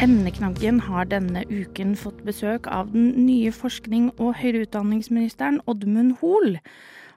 Emneknaggen 0.00 0.80
har 0.80 1.08
denne 1.10 1.42
uken 1.50 1.96
fått 1.98 2.20
besøk 2.22 2.68
av 2.70 2.92
den 2.92 3.08
nye 3.26 3.50
forskning- 3.50 4.12
og 4.14 4.36
høyere 4.38 4.62
utdanningsministeren 4.68 5.58
Oddmund 5.66 6.20
Hoel. 6.20 6.60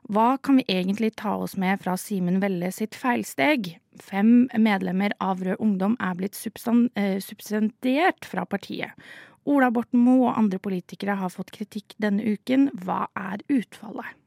Hva 0.10 0.40
kan 0.42 0.58
vi 0.58 0.66
egentlig 0.66 1.12
ta 1.22 1.36
oss 1.46 1.54
med 1.62 1.84
fra 1.86 1.94
Simen 2.02 2.42
Velle 2.42 2.74
sitt 2.74 2.98
feilsteg? 2.98 3.76
Fem 4.02 4.50
medlemmer 4.58 5.14
av 5.22 5.46
Rød 5.46 5.62
Ungdom 5.62 5.94
er 6.02 6.18
blitt 6.18 6.42
eh, 6.42 7.22
subsidiert 7.22 8.26
fra 8.26 8.50
partiet. 8.50 8.98
Ola 9.46 9.70
Borten 9.70 10.02
Moe 10.02 10.32
og 10.32 10.42
andre 10.42 10.58
politikere 10.58 11.22
har 11.22 11.30
fått 11.30 11.54
kritikk 11.54 11.94
denne 12.02 12.26
uken. 12.26 12.72
Hva 12.82 13.06
er 13.14 13.46
utfallet? 13.46 14.23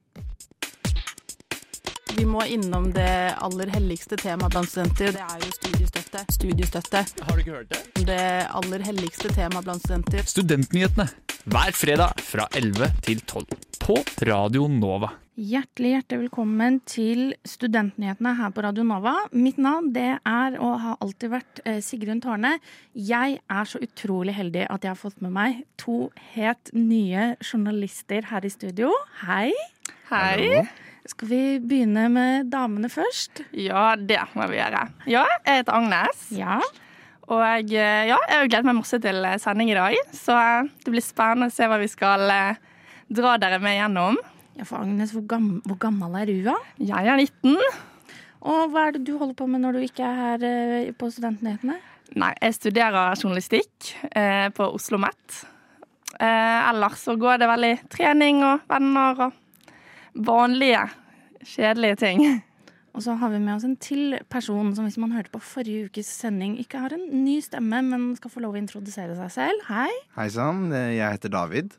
Vi 2.15 2.25
må 2.25 2.45
innom 2.47 2.93
det 2.95 3.35
aller 3.43 3.71
helligste 3.75 4.17
temaet 4.21 4.55
blant 4.55 4.71
studenter. 4.71 5.13
Det 5.17 5.25
er 5.25 5.43
jo 5.43 5.53
studiestøtte. 5.57 6.23
Studiestøtte. 6.37 7.03
Har 7.27 7.35
du 7.35 7.43
ikke 7.43 7.57
hørt 7.57 7.73
det? 7.75 8.07
Det 8.07 8.23
aller 8.47 8.85
helligste 8.87 9.33
temaet 9.35 9.67
blant 9.67 9.83
studenter. 9.83 10.23
Studentnyhetene 10.31 11.09
hver 11.51 11.75
fredag 11.79 12.23
fra 12.27 12.47
11 12.59 12.93
til 13.07 13.21
12 13.27 13.45
på 13.83 13.99
Radio 14.27 14.69
Nova. 14.71 15.13
Hjertelig 15.37 15.91
hjertelig 15.93 16.23
velkommen 16.23 16.79
til 16.89 17.35
Studentnyhetene 17.45 18.33
her 18.39 18.55
på 18.57 18.65
Radio 18.65 18.87
Nova. 18.89 19.13
Mitt 19.37 19.59
navn 19.61 19.91
det 19.93 20.09
er 20.17 20.57
og 20.63 20.79
har 20.81 20.97
alltid 21.05 21.35
vært 21.35 21.61
eh, 21.67 21.83
Sigrun 21.85 22.23
Tårne. 22.25 22.55
Jeg 22.97 23.37
er 23.45 23.69
så 23.69 23.83
utrolig 23.85 24.39
heldig 24.39 24.65
at 24.71 24.87
jeg 24.87 24.95
har 24.95 25.03
fått 25.03 25.21
med 25.27 25.35
meg 25.37 25.61
to 25.77 26.07
helt 26.39 26.73
nye 26.73 27.35
journalister 27.45 28.31
her 28.31 28.49
i 28.49 28.55
studio. 28.55 28.95
Hei. 29.27 29.51
Hei. 30.09 30.65
Skal 31.07 31.29
vi 31.31 31.41
begynne 31.63 32.09
med 32.11 32.51
damene 32.51 32.91
først? 32.91 33.45
Ja, 33.55 33.95
det 33.95 34.19
må 34.35 34.49
vi 34.51 34.59
gjøre. 34.59 34.83
Ja, 35.07 35.23
jeg 35.47 35.63
heter 35.63 35.77
Agnes. 35.79 36.25
Ja. 36.35 36.59
Og 37.27 37.43
jeg, 37.43 37.71
ja, 38.11 38.19
jeg 38.19 38.39
har 38.39 38.49
gledet 38.49 38.67
meg 38.69 38.79
masse 38.81 38.99
til 39.03 39.27
sending 39.43 39.71
i 39.71 39.77
dag. 39.79 39.95
Så 40.15 40.35
eh, 40.35 40.71
det 40.85 40.95
blir 40.95 41.05
spennende 41.05 41.51
å 41.51 41.55
se 41.55 41.67
hva 41.71 41.79
vi 41.83 41.89
skal 41.91 42.27
eh, 42.31 42.59
dra 43.11 43.37
dere 43.43 43.59
med 43.63 43.79
gjennom. 43.79 44.19
ja 44.59 44.67
for 44.67 44.83
Agnes, 44.83 45.15
hvor, 45.15 45.27
gam 45.31 45.51
hvor 45.67 45.79
gammel 45.83 46.19
er 46.23 46.31
du, 46.31 46.39
da? 46.47 46.57
Jeg 46.79 47.13
er 47.13 47.23
19. 47.23 47.59
Og 48.47 48.71
hva 48.71 48.87
er 48.87 48.97
det 48.97 49.07
du 49.07 49.17
holder 49.19 49.35
på 49.39 49.49
med 49.51 49.63
når 49.63 49.79
du 49.79 49.87
ikke 49.87 50.07
er 50.07 50.23
her 50.23 50.47
eh, 50.47 50.93
på 50.95 51.11
Studentnyhetene? 51.11 51.79
Nei, 52.17 52.33
jeg 52.39 52.55
studerer 52.55 53.19
journalistikk 53.19 53.93
eh, 54.13 54.47
på 54.55 54.69
Oslo 54.69 54.99
OsloMet. 54.99 55.41
Eh, 56.17 56.61
ellers 56.71 57.03
så 57.03 57.17
går 57.19 57.43
det 57.43 57.51
veldig 57.51 57.75
trening 57.93 58.45
og 58.47 58.63
venner 58.71 59.27
og 59.27 59.43
vanlige, 60.17 60.83
kjedelige 61.45 61.97
ting. 62.01 62.25
Og 62.97 63.05
så 63.05 63.13
har 63.21 63.29
vi 63.29 63.39
med 63.43 63.59
oss 63.59 63.65
en 63.69 63.77
til 63.77 64.17
person 64.33 64.71
som 64.75 64.87
hvis 64.87 64.97
man 64.97 65.13
hørte 65.13 65.33
på 65.35 65.43
forrige 65.45 65.91
ukes 65.91 66.09
sending, 66.09 66.55
ikke 66.63 66.81
har 66.81 66.95
en 66.97 67.05
ny 67.27 67.39
stemme, 67.45 67.83
men 67.85 68.15
skal 68.17 68.33
få 68.33 68.41
lov 68.41 68.57
å 68.57 68.61
introdusere 68.63 69.17
seg 69.19 69.35
selv. 69.35 69.67
Hei. 69.69 69.91
Hei 70.17 70.31
sann, 70.33 70.71
jeg 70.73 71.05
heter 71.05 71.35
David. 71.35 71.77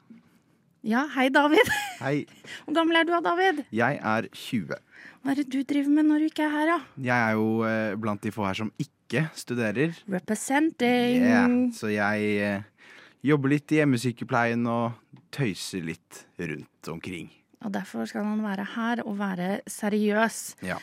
Ja, 0.85 1.08
hei, 1.17 1.27
David. 1.33 1.67
Hei. 1.99 2.21
Hvor 2.67 2.77
gammel 2.77 2.99
er 2.99 3.08
du 3.08 3.15
da, 3.15 3.21
David? 3.25 3.63
Jeg 3.75 3.97
er 3.97 4.27
20. 4.30 4.77
Hva 5.25 5.33
er 5.33 5.41
det 5.41 5.47
du 5.52 5.58
driver 5.67 5.95
med 5.97 6.08
når 6.08 6.21
du 6.21 6.27
ikke 6.30 6.45
er 6.45 6.53
her, 6.53 6.69
da? 6.69 6.77
Jeg 7.09 7.17
er 7.17 7.33
jo 7.39 7.49
eh, 7.67 7.97
blant 7.99 8.23
de 8.23 8.31
få 8.31 8.45
her 8.45 8.59
som 8.61 8.69
ikke 8.80 9.25
studerer. 9.35 9.97
Representing. 10.08 11.25
Yeah. 11.25 11.58
Så 11.75 11.89
jeg 11.91 12.30
eh, 12.45 12.93
jobber 13.25 13.55
litt 13.58 13.73
i 13.73 13.81
hjemmesykepleien 13.81 14.63
og 14.69 15.25
tøyser 15.33 15.83
litt 15.89 16.23
rundt 16.39 16.93
omkring. 16.93 17.33
Og 17.66 17.73
derfor 17.73 18.05
skal 18.05 18.25
han 18.27 18.44
være 18.45 18.67
her 18.75 19.03
og 19.05 19.19
være 19.19 19.59
seriøs. 19.67 20.55
Ja. 20.66 20.77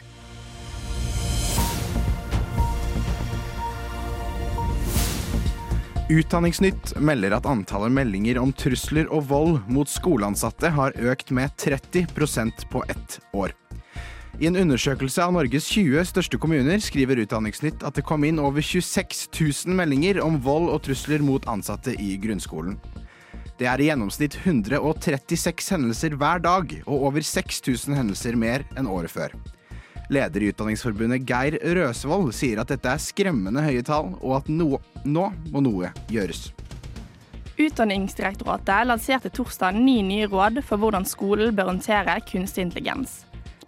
Utdanningsnytt 6.13 6.99
melder 7.01 7.33
at 7.39 7.47
antallet 7.49 7.95
meldinger 7.97 8.37
om 8.37 8.51
trusler 8.53 9.09
og 9.09 9.25
vold 9.31 9.55
mot 9.73 9.89
skoleansatte 9.89 10.69
har 10.77 10.93
økt 11.01 11.31
med 11.33 11.55
30% 11.57 12.67
på 12.69 12.83
ett 12.93 13.21
år. 13.33 13.55
I 14.43 14.51
en 14.51 14.59
undersøkelse 14.59 15.23
av 15.23 15.33
Norges 15.33 15.69
20 15.71 16.05
største 16.11 16.39
kommuner 16.43 16.81
skriver 16.83 17.23
Utdanningsnytt 17.23 17.87
at 17.87 17.97
det 17.97 18.05
kom 18.05 18.27
inn 18.27 18.43
over 18.43 18.61
26 18.61 19.31
000 19.31 19.79
meldinger 19.79 20.21
om 20.21 20.41
vold 20.45 20.69
og 20.75 20.83
trusler 20.85 21.23
mot 21.25 21.47
ansatte 21.49 21.95
i 21.97 22.19
grunnskolen. 22.21 22.77
Det 23.55 23.69
er 23.71 23.79
i 23.79 23.87
gjennomsnitt 23.87 24.35
136 24.43 25.69
hendelser 25.77 26.17
hver 26.19 26.41
dag, 26.43 26.73
og 26.89 27.05
over 27.11 27.23
6000 27.23 27.95
hendelser 27.95 28.35
mer 28.35 28.65
enn 28.75 28.89
året 28.91 29.13
før. 29.13 29.37
Leder 30.11 30.43
i 30.43 30.49
Utdanningsforbundet 30.51 31.23
Geir 31.29 31.57
Røsevold 31.63 32.33
sier 32.35 32.59
at 32.61 32.73
dette 32.73 32.91
er 32.91 33.01
skremmende 33.01 33.63
høye 33.63 33.85
tall, 33.87 34.11
og 34.19 34.41
at 34.41 34.51
no 34.51 34.81
nå 35.05 35.29
må 35.55 35.63
noe 35.63 35.93
gjøres. 36.11 36.49
Utdanningsdirektoratet 37.55 38.89
lanserte 38.91 39.31
torsdag 39.31 39.79
ni 39.79 40.01
nye 40.03 40.27
råd 40.27 40.59
for 40.67 40.83
hvordan 40.83 41.07
skolen 41.07 41.55
bør 41.55 41.71
håndtere 41.71 42.19
kunstig 42.27 42.67
intelligens. 42.67 43.21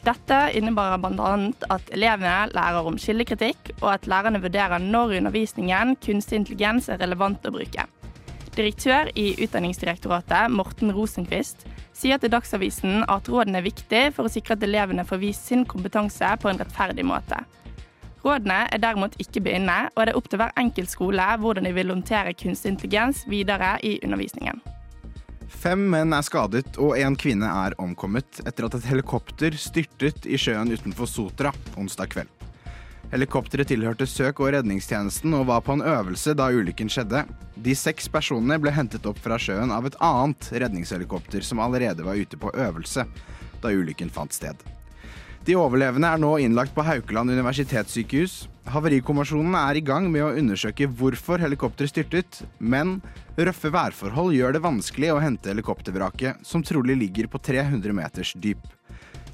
Dette 0.03 0.41
innebærer 0.58 0.98
bl.a. 1.03 1.30
at 1.74 1.94
elevene 1.94 2.50
lærer 2.54 2.91
om 2.91 2.98
kildekritikk, 2.98 3.76
og 3.80 3.92
at 3.94 4.10
lærerne 4.10 4.42
vurderer 4.42 4.82
når 4.82 5.14
i 5.14 5.22
undervisningen 5.22 5.94
kunstig 6.03 6.42
intelligens 6.42 6.91
er 6.91 6.98
relevant 7.03 7.47
å 7.47 7.54
bruke. 7.54 7.86
Direktør 8.56 9.10
i 9.20 9.34
Utdanningsdirektoratet, 9.44 10.48
Morten 10.48 10.88
Rosenquist, 10.96 11.66
sier 11.92 12.16
til 12.20 12.32
Dagsavisen 12.32 13.02
at 13.04 13.28
rådene 13.28 13.60
er 13.60 13.66
viktig 13.66 14.00
for 14.16 14.24
å 14.24 14.32
sikre 14.32 14.56
at 14.56 14.64
elevene 14.64 15.04
får 15.04 15.20
vist 15.20 15.50
sin 15.50 15.66
kompetanse 15.68 16.30
på 16.40 16.48
en 16.48 16.60
rettferdig 16.62 17.04
måte. 17.04 17.42
Rådene 18.24 18.62
er 18.72 18.80
derimot 18.80 19.18
ikke 19.22 19.42
bindende, 19.44 19.90
og 19.92 20.06
det 20.06 20.14
er 20.14 20.18
opp 20.18 20.30
til 20.32 20.40
hver 20.40 20.56
enkelt 20.58 20.90
skole 20.90 21.26
hvordan 21.42 21.68
de 21.68 21.74
vil 21.76 21.92
håndtere 21.92 22.32
kunstig 22.38 22.72
intelligens 22.72 23.26
videre 23.28 23.76
i 23.84 23.98
undervisningen. 24.02 24.64
Fem 25.52 25.84
menn 25.92 26.16
er 26.16 26.24
skadet 26.26 26.80
og 26.82 26.96
en 26.98 27.14
kvinne 27.20 27.50
er 27.66 27.76
omkommet 27.82 28.40
etter 28.48 28.66
at 28.66 28.80
et 28.80 28.88
helikopter 28.88 29.54
styrtet 29.60 30.26
i 30.26 30.40
sjøen 30.40 30.72
utenfor 30.72 31.06
Sotra 31.10 31.52
onsdag 31.76 32.16
kveld. 32.16 32.35
Helikopteret 33.12 33.68
tilhørte 33.70 34.06
søk- 34.10 34.40
og 34.42 34.50
redningstjenesten 34.50 35.34
og 35.38 35.46
var 35.46 35.60
på 35.62 35.76
en 35.76 35.84
øvelse 35.86 36.34
da 36.34 36.48
ulykken 36.50 36.88
skjedde. 36.90 37.22
De 37.54 37.74
seks 37.78 38.08
personene 38.10 38.58
ble 38.58 38.72
hentet 38.74 39.06
opp 39.06 39.20
fra 39.22 39.38
sjøen 39.38 39.70
av 39.70 39.86
et 39.86 39.98
annet 40.02 40.48
redningshelikopter 40.50 41.46
som 41.46 41.62
allerede 41.62 42.02
var 42.02 42.18
ute 42.18 42.38
på 42.40 42.50
øvelse 42.50 43.06
da 43.62 43.70
ulykken 43.70 44.10
fant 44.10 44.34
sted. 44.34 44.58
De 45.46 45.54
overlevende 45.54 46.10
er 46.10 46.18
nå 46.18 46.32
innlagt 46.42 46.74
på 46.74 46.82
Haukeland 46.82 47.30
universitetssykehus. 47.30 48.48
Havarikommisjonen 48.74 49.54
er 49.54 49.78
i 49.78 49.84
gang 49.86 50.08
med 50.10 50.24
å 50.26 50.32
undersøke 50.34 50.88
hvorfor 50.90 51.38
helikopteret 51.38 51.92
styrtet, 51.92 52.40
men 52.58 52.96
røffe 53.38 53.70
værforhold 53.70 54.34
gjør 54.34 54.56
det 54.56 54.64
vanskelig 54.66 55.12
å 55.14 55.20
hente 55.22 55.52
helikoptervraket, 55.52 56.42
som 56.42 56.66
trolig 56.66 56.98
ligger 56.98 57.30
på 57.30 57.38
300 57.38 57.94
meters 57.94 58.34
dyp. 58.34 58.66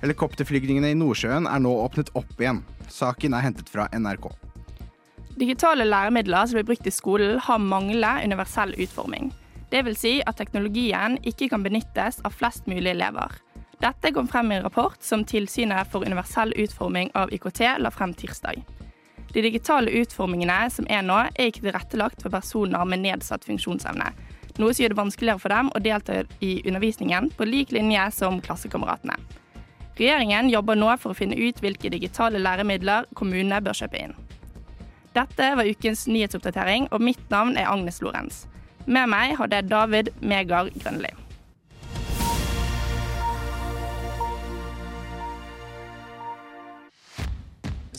Helikopterflygningene 0.02 0.90
i 0.90 0.96
Nordsjøen 0.98 1.46
er 1.46 1.60
nå 1.62 1.72
åpnet 1.84 2.10
opp 2.18 2.40
igjen. 2.40 2.64
Saken 2.90 3.36
er 3.38 3.44
hentet 3.44 3.68
fra 3.70 3.86
NRK. 3.94 4.26
Digitale 5.38 5.86
læremidler 5.86 6.48
som 6.48 6.58
blir 6.58 6.66
brukt 6.66 6.86
i 6.86 6.92
skolen, 6.92 7.38
har 7.38 7.62
manglet 7.62 8.26
universell 8.26 8.74
utforming. 8.82 9.30
Vil 9.72 9.96
si 9.96 10.18
at 10.26 10.36
teknologien 10.36 11.16
ikke 11.24 11.48
kan 11.48 11.62
benyttes 11.64 12.18
av 12.26 12.34
flest 12.36 12.66
mulig 12.68 12.90
elever. 12.92 13.38
Dette 13.82 14.12
kom 14.14 14.28
frem 14.28 14.50
i 14.52 14.58
en 14.58 14.66
rapport 14.66 14.98
som 15.02 15.24
Tilsynet 15.24 15.88
for 15.90 16.04
universell 16.04 16.52
utforming 16.60 17.08
av 17.18 17.32
IKT 17.32 17.62
la 17.82 17.90
frem 17.90 18.12
tirsdag. 18.14 18.60
De 19.32 19.42
digitale 19.42 19.90
utformingene 20.02 20.66
som 20.70 20.86
er 20.92 21.02
nå, 21.06 21.16
er 21.32 21.48
ikke 21.48 21.64
tilrettelagt 21.64 22.22
for 22.22 22.34
personer 22.34 22.84
med 22.84 23.00
nedsatt 23.06 23.46
funksjonsevne, 23.48 24.10
noe 24.60 24.74
som 24.74 24.84
gjør 24.84 24.92
det 24.92 25.00
vanskeligere 25.00 25.40
for 25.40 25.54
dem 25.54 25.70
å 25.72 25.80
delta 25.80 26.20
i 26.44 26.58
undervisningen 26.66 27.30
på 27.38 27.48
lik 27.48 27.72
linje 27.72 28.10
som 28.18 28.42
klassekameratene. 28.44 29.16
Regjeringen 29.98 30.48
jobber 30.52 30.78
nå 30.78 30.92
for 31.00 31.12
å 31.12 31.16
finne 31.16 31.36
ut 31.36 31.58
hvilke 31.60 31.90
digitale 31.92 32.40
læremidler 32.40 33.08
kommunene 33.18 33.60
bør 33.64 33.76
kjøpe 33.82 34.00
inn. 34.00 34.14
Dette 35.12 35.50
var 35.58 35.68
ukens 35.68 36.06
nyhetsoppdatering, 36.08 36.88
og 36.92 37.04
mitt 37.04 37.24
navn 37.32 37.58
er 37.60 37.68
Agnes 37.68 38.00
Lorentz. 38.00 38.46
Med 38.86 39.10
meg 39.12 39.36
hadde 39.38 39.60
jeg 39.60 39.68
David 39.70 40.14
Megard 40.24 40.72
Grønli. 40.80 41.12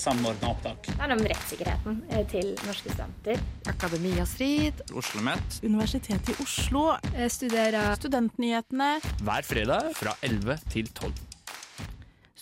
samordna 0.04 0.50
opptak. 0.52 0.88
Det 0.88 1.00
handler 1.00 1.16
om 1.16 1.28
rettssikkerheten 1.32 2.00
eh, 2.12 2.24
til 2.28 2.50
norske 2.68 2.92
studenter. 2.92 3.40
Akademia 3.72 4.26
Strid, 4.28 4.82
Oslo 4.90 5.00
OsloMet 5.00 5.60
Universitetet 5.64 6.34
i 6.34 6.36
Oslo, 6.44 6.88
Jeg 7.14 7.32
Studerer 7.38 7.96
Studentnyhetene. 8.02 8.98
Hver 9.24 9.48
fredag 9.48 9.94
fra 9.96 10.18
11 10.28 10.60
til 10.74 10.92
12. 10.92 11.33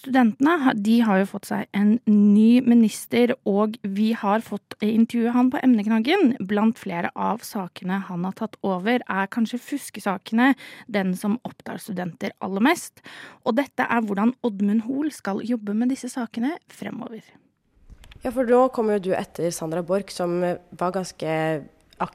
Studentene 0.01 0.71
de 0.81 0.95
har 1.05 1.19
jo 1.19 1.27
fått 1.29 1.45
seg 1.51 1.67
en 1.77 1.91
ny 2.09 2.63
minister, 2.65 3.35
og 3.45 3.75
vi 3.85 4.07
har 4.17 4.41
fått 4.41 4.73
intervjue 4.81 5.33
han 5.35 5.51
på 5.53 5.59
emneknaggen. 5.61 6.39
Blant 6.49 6.79
flere 6.81 7.11
av 7.13 7.43
sakene 7.45 7.99
han 8.07 8.25
har 8.25 8.33
tatt 8.39 8.55
over, 8.65 9.03
er 9.05 9.29
kanskje 9.29 9.59
fuskesakene 9.61 10.55
den 10.89 11.11
som 11.19 11.35
opptar 11.45 11.77
studenter 11.83 12.33
aller 12.41 12.65
mest. 12.65 13.03
Og 13.45 13.59
dette 13.59 13.85
er 13.85 14.01
hvordan 14.07 14.33
Oddmund 14.47 14.87
Hoel 14.87 15.11
skal 15.13 15.43
jobbe 15.45 15.75
med 15.77 15.93
disse 15.93 16.09
sakene 16.09 16.55
fremover. 16.73 17.21
Ja, 18.23 18.31
for 18.31 18.49
nå 18.49 18.63
kommer 18.73 18.97
jo 18.97 19.11
du 19.11 19.13
etter 19.17 19.53
Sandra 19.53 19.83
Borch, 19.85 20.09
som 20.15 20.39
var 20.41 20.95
ganske 20.95 21.35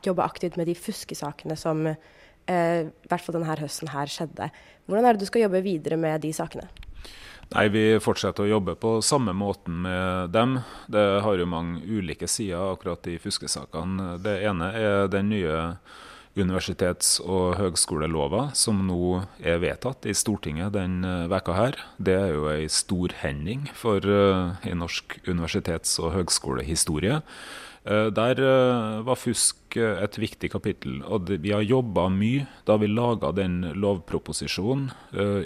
jobba 0.02 0.26
aktivt 0.26 0.58
med 0.58 0.66
de 0.66 0.74
fuskesakene 0.74 1.54
som 1.54 1.86
eh, 1.86 2.82
i 2.82 3.06
hvert 3.06 3.22
fall 3.22 3.38
denne 3.38 3.60
høsten 3.62 3.94
her 3.94 4.10
skjedde. 4.10 4.50
Hvordan 4.90 5.06
er 5.06 5.14
det 5.14 5.22
du 5.22 5.30
skal 5.30 5.46
jobbe 5.46 5.62
videre 5.62 6.00
med 6.02 6.26
de 6.26 6.34
sakene? 6.34 6.66
Nei, 7.54 7.68
Vi 7.70 7.84
fortsetter 8.02 8.42
å 8.42 8.50
jobbe 8.56 8.74
på 8.74 8.96
samme 9.06 9.30
måten 9.36 9.78
med 9.84 10.32
dem. 10.34 10.58
Det 10.90 11.04
har 11.22 11.38
jo 11.38 11.46
mange 11.46 11.84
ulike 11.86 12.26
sider, 12.26 12.72
akkurat 12.72 13.06
i 13.06 13.20
fuskesakene. 13.22 14.16
Det 14.18 14.40
ene 14.48 14.72
er 14.74 15.06
den 15.12 15.30
nye 15.30 15.76
universitets- 16.36 17.20
og 17.22 17.54
høgskolelova 17.60 18.50
som 18.58 18.82
nå 18.88 19.22
er 19.40 19.62
vedtatt 19.62 20.08
i 20.10 20.14
Stortinget 20.16 20.74
den 20.74 20.98
eh, 21.06 21.28
veka 21.32 21.54
her. 21.56 21.78
Det 21.96 22.18
er 22.18 22.34
jo 22.34 22.50
ei 22.50 22.66
storhending 22.68 23.70
for 23.78 24.02
uh, 24.04 24.58
i 24.66 24.74
norsk 24.76 25.16
universitets- 25.24 25.96
og 26.02 26.12
høgskolehistorie. 26.18 27.22
Uh, 27.86 28.10
der 28.10 28.42
var 29.06 29.22
fusk 29.22 29.78
et 29.78 30.18
viktig 30.18 30.50
kapittel. 30.50 30.98
og 31.06 31.30
Vi 31.30 31.54
har 31.54 31.62
jobba 31.62 32.10
mye 32.10 32.46
da 32.66 32.76
vi 32.76 32.90
laga 32.90 33.30
den 33.36 33.60
lovproposisjonen 33.76 34.90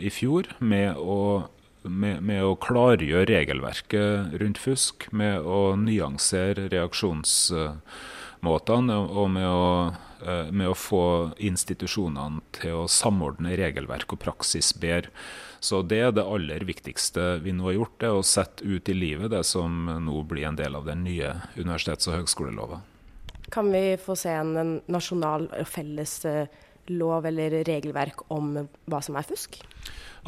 i 0.01 0.11
fjor 0.15 0.47
med 0.63 0.97
å 0.97 1.51
med, 1.83 2.23
med, 2.23 2.45
å 2.45 2.57
klargjøre 2.61 3.27
regelverket 3.31 4.35
rundt 4.41 4.59
fusk, 4.61 5.13
med 5.17 5.41
å 5.41 5.77
nyansere 5.81 6.69
reaksjonsmåtene 6.73 8.97
og 9.01 9.31
med 9.33 9.49
å, 9.49 9.95
eh, 10.27 10.51
med 10.53 10.69
å, 10.69 10.75
få 10.77 11.33
institusjonene 11.39 12.41
til 12.57 12.73
å 12.83 12.89
samordne 12.91 13.57
regelverk 13.59 14.13
og 14.13 14.19
praksis 14.27 14.73
bedre. 14.73 15.09
Så 15.61 15.83
Det 15.87 16.01
er 16.01 16.13
det 16.13 16.25
aller 16.25 16.65
viktigste 16.65 17.39
vi 17.45 17.53
nå 17.53 17.65
har 17.69 17.75
gjort, 17.77 17.99
det 18.01 18.09
å 18.09 18.23
sette 18.25 18.65
ut 18.65 18.89
i 18.89 18.95
livet 18.95 19.31
det 19.31 19.45
som 19.45 19.87
nå 19.87 20.23
blir 20.25 20.47
en 20.49 20.57
del 20.57 20.77
av 20.77 20.85
den 20.87 21.05
nye 21.05 21.35
universitets- 21.57 22.09
og 22.09 22.15
høgskolelova. 22.21 22.81
Kan 23.51 23.73
vi 23.73 23.97
få 23.99 24.17
se 24.17 24.31
en, 24.31 24.57
en 24.57 24.81
nasjonal 24.87 25.49
felles 25.67 26.25
eh, 26.25 26.47
lov 26.89 27.27
eller 27.29 27.61
regelverk 27.67 28.25
om 28.33 28.55
hva 28.91 29.01
som 29.05 29.19
er 29.19 29.27
fusk? 29.29 29.61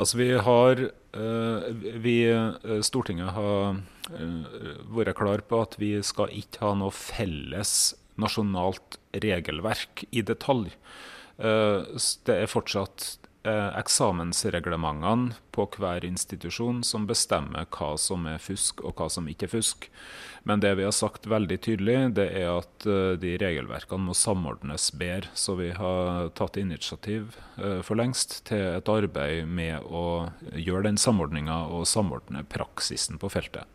Altså 0.00 0.18
vi 0.20 0.28
har 0.40 0.80
eh, 0.80 1.66
vi, 2.00 2.16
eh, 2.32 2.80
Stortinget 2.84 3.34
har 3.36 3.80
eh, 4.12 4.76
vært 4.92 5.18
klar 5.18 5.44
på 5.44 5.62
at 5.66 5.76
vi 5.80 5.94
skal 6.04 6.32
ikke 6.32 6.64
ha 6.64 6.74
noe 6.78 6.94
felles 6.94 7.94
nasjonalt 8.20 8.98
regelverk 9.24 10.04
i 10.12 10.20
detalj. 10.22 10.68
Det 11.42 12.34
er 12.36 12.50
fortsatt 12.50 13.06
eksamensreglementene 13.50 15.34
på 15.52 15.66
hver 15.76 16.04
institusjon 16.06 16.82
som 16.86 17.06
bestemmer 17.08 17.66
hva 17.74 17.96
som 17.98 18.26
er 18.30 18.38
fusk 18.42 18.84
og 18.86 18.94
hva 19.00 19.08
som 19.10 19.26
ikke 19.28 19.48
er 19.48 19.54
fusk. 19.56 19.88
Men 20.46 20.62
det 20.62 20.74
vi 20.78 20.86
har 20.86 20.94
sagt 20.94 21.26
veldig 21.30 21.58
tydelig, 21.62 21.96
det 22.18 22.28
er 22.38 22.48
at 22.56 22.86
uh, 22.88 23.14
de 23.18 23.36
regelverkene 23.38 24.08
må 24.08 24.14
samordnes 24.18 24.90
bedre. 24.98 25.30
Så 25.38 25.54
vi 25.58 25.70
har 25.76 26.32
tatt 26.38 26.58
initiativ 26.58 27.36
uh, 27.58 27.82
for 27.86 27.98
lengst 27.98 28.40
til 28.50 28.78
et 28.78 28.90
arbeid 28.90 29.46
med 29.46 29.86
å 29.86 30.32
gjøre 30.54 30.88
den 30.90 30.98
samordninga 30.98 31.64
og 31.70 31.86
samordne 31.90 32.42
praksisen 32.50 33.22
på 33.22 33.30
feltet. 33.30 33.66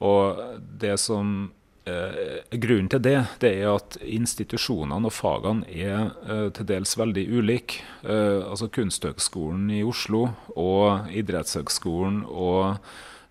Og 0.00 0.60
det 0.80 0.96
som 1.00 1.50
Grunnen 1.84 2.90
til 2.92 3.00
det, 3.02 3.14
det 3.42 3.50
er 3.62 3.70
at 3.72 3.96
institusjonene 4.04 5.08
og 5.08 5.14
fagene 5.16 5.64
er 5.72 6.50
til 6.54 6.66
dels 6.68 6.92
veldig 7.00 7.24
ulike. 7.32 7.80
altså 8.04 8.68
Kunsthøgskolen 8.68 9.70
i 9.74 9.80
Oslo 9.82 10.26
og 10.54 11.08
Idrettshøgskolen 11.10 12.20
og 12.28 12.76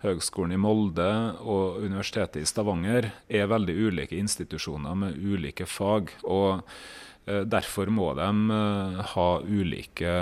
Høgskolen 0.00 0.54
i 0.56 0.60
Molde 0.60 1.10
og 1.44 1.82
Universitetet 1.84 2.40
i 2.40 2.48
Stavanger 2.48 3.10
er 3.28 3.50
veldig 3.50 3.74
ulike 3.76 4.16
institusjoner 4.16 4.96
med 4.96 5.18
ulike 5.20 5.66
fag. 5.68 6.14
og 6.24 6.62
eh, 7.26 7.42
Derfor 7.44 7.92
må 7.92 8.14
de 8.16 8.28
eh, 8.56 9.02
ha 9.12 9.28
ulike, 9.44 10.14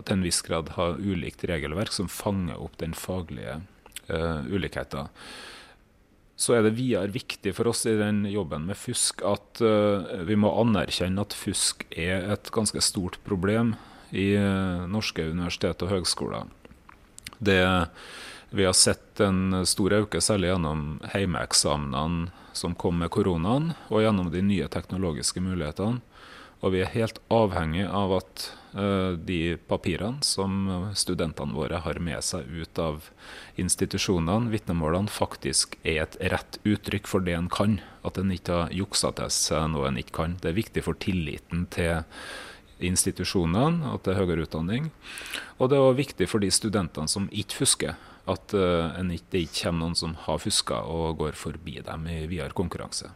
til 0.00 0.14
en 0.16 0.24
viss 0.24 0.40
grad 0.46 0.72
ha 0.78 0.94
ulikt 0.96 1.44
regelverk 1.50 1.92
som 1.92 2.08
fanger 2.08 2.56
opp 2.56 2.78
den 2.80 2.96
faglige 2.96 3.60
ulikheten. 4.06 5.08
Så 6.36 6.52
er 6.52 6.66
det 6.66 6.76
videre 6.76 7.08
viktig 7.08 7.54
for 7.56 7.70
oss 7.70 7.86
i 7.88 7.96
den 7.96 8.26
jobben 8.28 8.66
med 8.68 8.76
fusk 8.76 9.22
at 9.24 9.62
uh, 9.64 10.04
vi 10.28 10.36
må 10.36 10.52
anerkjenne 10.60 11.24
at 11.24 11.36
fusk 11.36 11.86
er 11.96 12.28
et 12.34 12.50
ganske 12.52 12.82
stort 12.84 13.16
problem 13.24 13.72
i 14.12 14.34
uh, 14.36 14.84
norske 14.90 15.24
universitet 15.24 15.80
og 15.86 15.94
høgskoler. 15.94 16.50
Det 17.40 17.62
vi 18.56 18.64
har 18.64 18.76
sett 18.76 19.20
en 19.20 19.66
stor 19.66 19.92
økning, 19.92 20.22
særlig 20.22 20.52
gjennom 20.52 20.84
heimeeksamene 21.12 22.28
som 22.56 22.76
kom 22.78 23.00
med 23.02 23.10
koronaen, 23.12 23.72
og 23.90 24.04
gjennom 24.04 24.30
de 24.32 24.44
nye 24.44 24.68
teknologiske 24.72 25.42
mulighetene. 25.44 26.00
Og 26.64 26.72
vi 26.72 26.80
er 26.80 26.94
helt 26.94 27.18
avhengig 27.32 27.84
av 27.84 28.14
at 28.20 28.46
de 28.76 29.56
papirene 29.70 30.24
som 30.26 30.66
studentene 30.92 31.56
våre 31.56 31.80
har 31.80 32.00
med 32.02 32.24
seg 32.24 32.48
ut 32.50 32.80
av 32.82 33.10
institusjonene, 33.56 34.50
vitnemålene, 34.52 35.08
faktisk 35.08 35.78
er 35.82 36.02
et 36.04 36.18
rett 36.32 36.58
uttrykk 36.68 37.08
for 37.08 37.24
det 37.24 37.36
en 37.38 37.48
kan. 37.52 37.78
At 38.04 38.20
en 38.20 38.34
ikke 38.34 38.60
har 38.60 38.74
juksa 38.76 39.14
til 39.16 39.32
seg 39.32 39.70
noe 39.72 39.88
en 39.88 40.00
ikke 40.00 40.18
kan. 40.20 40.36
Det 40.42 40.52
er 40.52 40.60
viktig 40.60 40.84
for 40.84 40.98
tilliten 41.00 41.64
til 41.72 42.04
institusjonene 42.84 43.92
og 43.94 44.02
til 44.04 44.18
høyere 44.18 44.44
utdanning. 44.44 44.90
Og 45.56 45.70
det 45.70 45.78
er 45.78 45.86
også 45.86 46.00
viktig 46.02 46.28
for 46.28 46.44
de 46.44 46.52
studentene 46.52 47.08
som 47.10 47.30
ikke 47.32 47.62
fusker 47.64 47.96
at 48.26 48.56
uh, 48.58 48.96
det 49.30 49.44
ikke 49.46 49.68
kommer 49.68 49.84
noen 49.84 49.98
som 49.98 50.16
har 50.26 50.42
fuska 50.42 50.82
og 50.90 51.20
går 51.22 51.38
forbi 51.38 51.78
dem 51.86 52.08
i 52.10 52.24
videre 52.26 52.56
konkurranse. 52.56 53.12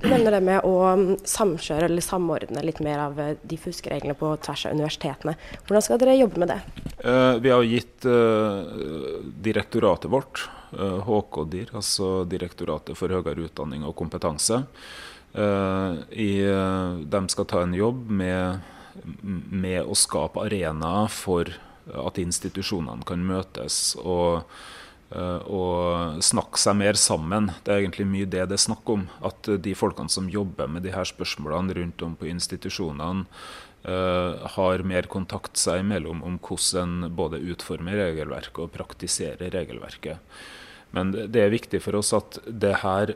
Du 0.00 0.08
nevner 0.08 0.34
det 0.34 0.40
med 0.42 0.64
å 0.66 0.74
mm, 0.98 1.10
samkjøre 1.28 1.86
eller 1.86 2.02
samordne 2.02 2.64
litt 2.66 2.80
mer 2.82 3.04
av 3.04 3.20
eh, 3.22 3.36
de 3.46 3.58
fuskereglene 3.60 4.16
på 4.18 4.32
tvers 4.42 4.66
av 4.66 4.74
universitetene. 4.74 5.36
Hvordan 5.62 5.84
skal 5.86 6.00
dere 6.02 6.16
jobbe 6.18 6.42
med 6.42 6.50
det? 6.50 6.58
Uh, 7.04 7.38
vi 7.42 7.52
har 7.54 7.62
gitt 7.68 8.06
uh, 8.10 8.66
direktoratet 9.46 10.10
vårt, 10.10 10.48
HKDIR, 10.72 11.74
altså 11.76 12.22
Direktoratet 12.24 12.96
for 12.96 13.12
høyere 13.12 13.44
utdanning 13.44 13.82
og 13.84 13.92
kompetanse, 13.98 14.62
i, 15.36 16.30
de 17.12 17.20
skal 17.32 17.46
ta 17.48 17.60
en 17.64 17.74
jobb 17.76 18.08
med, 18.08 18.64
med 19.22 19.84
å 19.84 19.96
skape 19.96 20.40
arenaer 20.46 21.12
for 21.12 21.52
at 21.90 22.20
institusjonene 22.22 23.04
kan 23.06 23.22
møtes 23.26 23.96
og, 24.02 24.42
eh, 24.42 24.80
og, 25.12 26.22
snakke 26.24 26.60
seg 26.60 26.78
mer 26.78 26.98
sammen. 26.98 27.50
Det 27.64 27.72
er 27.72 27.82
egentlig 27.82 28.06
mye 28.08 28.28
det 28.28 28.46
det 28.50 28.56
er 28.58 28.64
snakk 28.64 28.88
om. 28.92 29.08
At 29.24 29.50
de 29.64 29.74
folkene 29.76 30.12
som 30.12 30.30
jobber 30.32 30.70
med 30.70 30.86
de 30.86 30.94
her 30.94 31.08
spørsmålene 31.08 31.76
rundt 31.78 32.04
om 32.06 32.16
på 32.18 32.30
institusjonene, 32.30 33.26
uh, 33.88 34.46
har 34.56 34.84
mer 34.86 35.08
kontakt 35.10 35.58
seg 35.60 35.82
imellom 35.82 36.22
om 36.26 36.38
hvordan 36.42 37.06
en 37.08 37.16
både 37.16 37.42
utformer 37.52 37.98
regelverket 37.98 38.62
og 38.62 38.72
praktiserer 38.76 39.52
regelverket. 39.54 40.22
Men 40.92 41.12
det 41.12 41.40
er 41.40 41.54
viktig 41.54 41.80
for 41.82 41.96
oss 41.98 42.12
at 42.16 42.38
det 42.46 42.78
her 42.82 43.14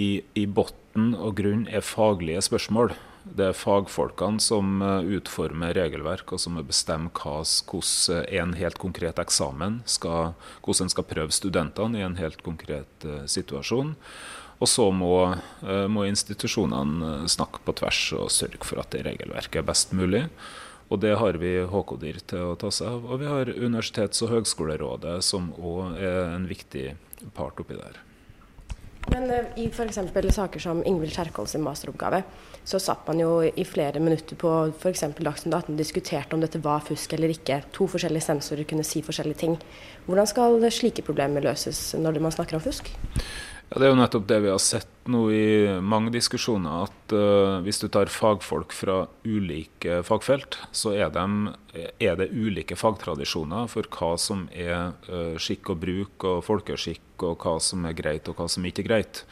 i, 0.00 0.24
i 0.34 0.46
bunnen 0.46 1.14
og 1.14 1.36
grunn 1.38 1.66
er 1.70 1.86
faglige 1.86 2.42
spørsmål. 2.42 2.94
Det 3.24 3.46
er 3.48 3.56
fagfolkene 3.56 4.42
som 4.42 4.82
eh, 4.84 5.10
utformer 5.16 5.72
regelverk 5.76 6.34
og 6.36 6.42
som 6.42 6.58
bestemmer 6.60 7.10
hvordan 7.14 8.24
en 8.28 8.54
helt 8.58 8.78
konkret 8.82 9.20
eksamen 9.22 9.80
skal, 9.88 10.34
hvordan 10.60 10.86
en 10.86 10.92
skal 10.92 11.08
prøve 11.08 11.32
studentene 11.32 12.00
i 12.00 12.04
en 12.04 12.18
helt 12.20 12.44
konkret 12.44 13.06
uh, 13.08 13.24
situasjon. 13.24 13.94
Og 14.62 14.70
så 14.70 14.86
må, 14.94 15.34
må, 15.90 16.04
institusjonene 16.06 17.26
snakke 17.28 17.58
på 17.66 17.74
tvers 17.80 17.98
og 18.16 18.30
sørge 18.32 18.62
for 18.64 18.80
at 18.80 18.92
det 18.94 19.02
regelverket 19.04 19.58
er 19.60 19.66
best 19.66 19.92
mulig. 19.92 20.22
Og 20.92 21.00
det 21.02 21.16
har 21.18 21.38
vi 21.40 21.56
HK-DIR 21.66 22.20
til 22.30 22.50
å 22.52 22.56
ta 22.60 22.70
seg 22.72 22.92
av. 22.92 23.06
Og 23.08 23.20
vi 23.22 23.28
har 23.30 23.50
Universitets- 23.50 24.22
og 24.24 24.34
høgskolerådet, 24.34 25.18
som 25.26 25.50
òg 25.56 25.98
er 25.98 26.34
en 26.36 26.48
viktig 26.48 26.92
part 27.36 27.60
oppi 27.60 27.78
der. 27.78 28.03
Men 29.14 29.30
uh, 29.30 29.52
i 29.60 29.68
f.eks. 29.70 30.00
saker 30.34 30.62
som 30.62 30.82
Ingvild 30.86 31.14
Kjerkol 31.14 31.46
sin 31.46 31.62
masteroppgave, 31.62 32.24
så 32.66 32.80
satt 32.82 33.06
man 33.06 33.20
jo 33.22 33.36
i 33.46 33.64
flere 33.68 34.02
minutter 34.02 34.38
på 34.40 34.50
f.eks. 34.72 35.04
Dagsnytt 35.14 35.54
18 35.54 35.74
og 35.74 35.78
diskuterte 35.78 36.34
om 36.34 36.42
dette 36.42 36.58
var 36.64 36.82
fusk 36.82 37.14
eller 37.14 37.30
ikke. 37.34 37.60
To 37.76 37.86
forskjellige 37.90 38.26
sensorer 38.26 38.66
kunne 38.66 38.86
si 38.86 39.04
forskjellige 39.06 39.42
ting. 39.44 39.58
Hvordan 40.08 40.30
skal 40.30 40.66
slike 40.74 41.06
problemer 41.06 41.44
løses 41.44 41.92
når 41.94 42.18
man 42.24 42.34
snakker 42.34 42.58
om 42.58 42.64
fusk? 42.64 42.90
Ja, 43.70 43.78
Det 43.78 43.86
er 43.86 43.94
jo 43.94 44.00
nettopp 44.02 44.26
det 44.28 44.42
vi 44.44 44.52
har 44.52 44.62
sett 44.62 44.93
nå 45.10 45.20
i 45.32 45.46
mange 45.84 46.12
diskusjoner, 46.14 46.86
at 46.86 47.14
uh, 47.14 47.60
hvis 47.64 47.80
du 47.82 47.88
tar 47.92 48.12
fagfolk 48.12 48.72
fra 48.74 49.02
ulike 49.26 50.00
fagfelt, 50.06 50.58
så 50.74 50.94
er, 50.96 51.10
de, 51.14 51.54
er 52.02 52.20
det 52.20 52.30
ulike 52.32 52.78
fagtradisjoner 52.78 53.68
for 53.72 53.88
hva 53.96 54.14
som 54.20 54.46
er 54.52 54.94
uh, 55.10 55.36
skikk 55.40 55.74
og 55.74 55.82
bruk 55.84 56.28
og 56.30 56.40
folkeskikk, 56.46 57.04
og 57.26 57.44
hva 57.44 57.58
som 57.62 57.84
er 57.88 57.98
greit 57.98 58.30
og 58.30 58.40
hva 58.40 58.48
som 58.50 58.64
ikke 58.66 58.84
er 58.86 58.90
greit. 58.90 59.24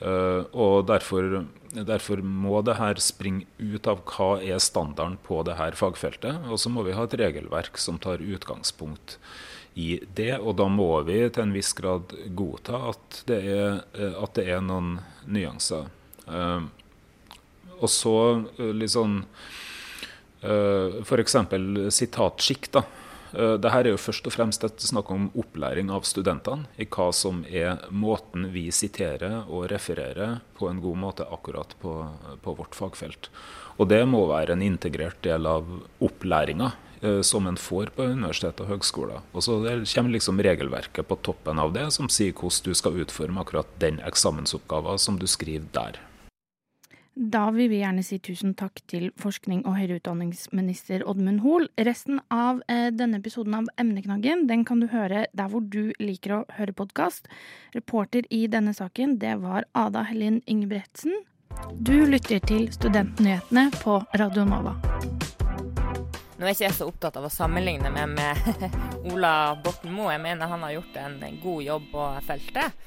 Uh, 0.00 0.48
og 0.56 0.86
derfor, 0.88 1.42
derfor, 1.74 2.22
må 2.24 2.62
det 2.64 2.78
her 2.78 3.00
springe 3.04 3.44
ut 3.60 3.90
av 3.90 4.00
hva 4.08 4.32
er 4.40 4.62
standarden 4.62 5.18
på 5.26 5.42
det 5.44 5.58
her 5.60 5.76
fagfeltet. 5.76 6.46
Og 6.48 6.60
så 6.62 6.72
må 6.72 6.86
vi 6.86 6.96
ha 6.96 7.04
et 7.04 7.18
regelverk 7.20 7.80
som 7.80 8.00
tar 8.00 8.24
utgangspunkt 8.24 9.18
i 9.80 10.00
det. 10.14 10.34
Og 10.38 10.56
da 10.60 10.68
må 10.68 10.90
vi 11.06 11.22
til 11.28 11.46
en 11.46 11.54
viss 11.56 11.72
grad 11.76 12.12
godta 12.36 12.84
at 12.92 13.22
det 13.30 13.40
er, 13.40 13.82
eh, 13.96 14.14
at 14.20 14.36
det 14.38 14.46
er 14.52 14.62
noen 14.64 14.98
nyanser. 15.30 15.88
Uh, 16.30 16.68
og 17.80 17.88
så 17.90 18.16
uh, 18.44 18.70
litt 18.76 18.92
sånn 18.92 19.22
uh, 20.44 21.00
F.eks. 21.02 21.36
sitatsjikt. 21.96 22.74
da. 22.78 22.84
Dette 23.30 23.70
er 23.70 23.86
jo 23.86 23.98
først 24.00 24.26
og 24.26 24.32
fremst 24.34 24.64
et 24.66 24.82
snakk 24.82 25.12
om 25.14 25.28
opplæring 25.38 25.86
av 25.94 26.02
studentene 26.02 26.66
i 26.82 26.86
hva 26.90 27.12
som 27.14 27.44
er 27.46 27.84
måten 27.94 28.48
vi 28.50 28.64
siterer 28.74 29.44
og 29.46 29.68
refererer 29.70 30.40
på 30.58 30.66
en 30.66 30.80
god 30.82 30.98
måte 30.98 31.28
akkurat 31.30 31.76
på, 31.78 31.92
på 32.42 32.54
vårt 32.58 32.74
fagfelt. 32.74 33.30
Og 33.78 33.86
det 33.92 34.02
må 34.10 34.24
være 34.32 34.56
en 34.56 34.64
integrert 34.66 35.22
del 35.22 35.46
av 35.46 35.70
opplæringa 36.02 36.72
Eh, 36.72 36.89
som 37.24 37.46
en 37.48 37.56
får 37.56 37.94
på 37.96 38.04
universitet 38.12 38.60
og 38.60 38.68
høgskoler. 38.74 39.22
Og 39.32 39.46
så 39.46 39.56
kommer 39.94 40.12
liksom 40.12 40.42
regelverket 40.44 41.08
på 41.08 41.16
toppen 41.24 41.58
av 41.62 41.72
det, 41.72 41.86
som 41.96 42.10
sier 42.12 42.34
hvordan 42.36 42.68
du 42.68 42.76
skal 42.76 43.00
utforme 43.00 43.40
akkurat 43.40 43.72
den 43.80 44.02
eksamensoppgaven 44.04 45.00
som 45.00 45.16
du 45.20 45.26
skriver 45.30 45.70
der. 45.72 46.00
Da 47.20 47.50
vil 47.52 47.68
vi 47.68 47.80
gjerne 47.82 48.00
si 48.06 48.16
tusen 48.22 48.54
takk 48.56 48.80
til 48.88 49.10
forskning- 49.20 49.64
og 49.66 49.74
høyere 49.76 49.98
utdanningsminister 49.98 51.02
Oddmund 51.04 51.42
Hoel. 51.44 51.66
Resten 51.76 52.22
av 52.32 52.62
eh, 52.70 52.88
denne 52.94 53.18
episoden 53.20 53.58
av 53.58 53.68
Emneknaggen 53.76 54.46
den 54.48 54.64
kan 54.64 54.80
du 54.80 54.86
høre 54.88 55.26
der 55.36 55.50
hvor 55.52 55.60
du 55.60 55.92
liker 56.00 56.38
å 56.38 56.44
høre 56.56 56.72
podkast. 56.72 57.28
Reporter 57.74 58.24
i 58.30 58.46
denne 58.48 58.72
saken 58.72 59.18
det 59.20 59.34
var 59.42 59.68
Ada 59.74 60.06
Hellin 60.08 60.40
Ingebretsen. 60.46 61.12
Du 61.76 62.06
lytter 62.08 62.40
til 62.46 62.70
Studentnyhetene 62.72 63.68
på 63.82 64.00
Radio 64.16 64.46
Nova. 64.48 64.78
Nå 66.40 66.46
er 66.48 66.54
ikke 66.54 66.64
jeg 66.64 66.72
så 66.78 66.86
opptatt 66.88 67.18
av 67.20 67.26
å 67.28 67.32
sammenligne 67.32 67.90
meg 67.92 68.14
med 68.14 68.70
Ola 69.12 69.52
Borten 69.60 69.92
Moe. 69.92 70.14
Jeg 70.14 70.22
mener 70.24 70.48
han 70.48 70.62
har 70.64 70.72
gjort 70.78 70.94
en 70.96 71.18
god 71.42 71.66
jobb 71.66 71.90
på 71.92 72.06
feltet. 72.24 72.86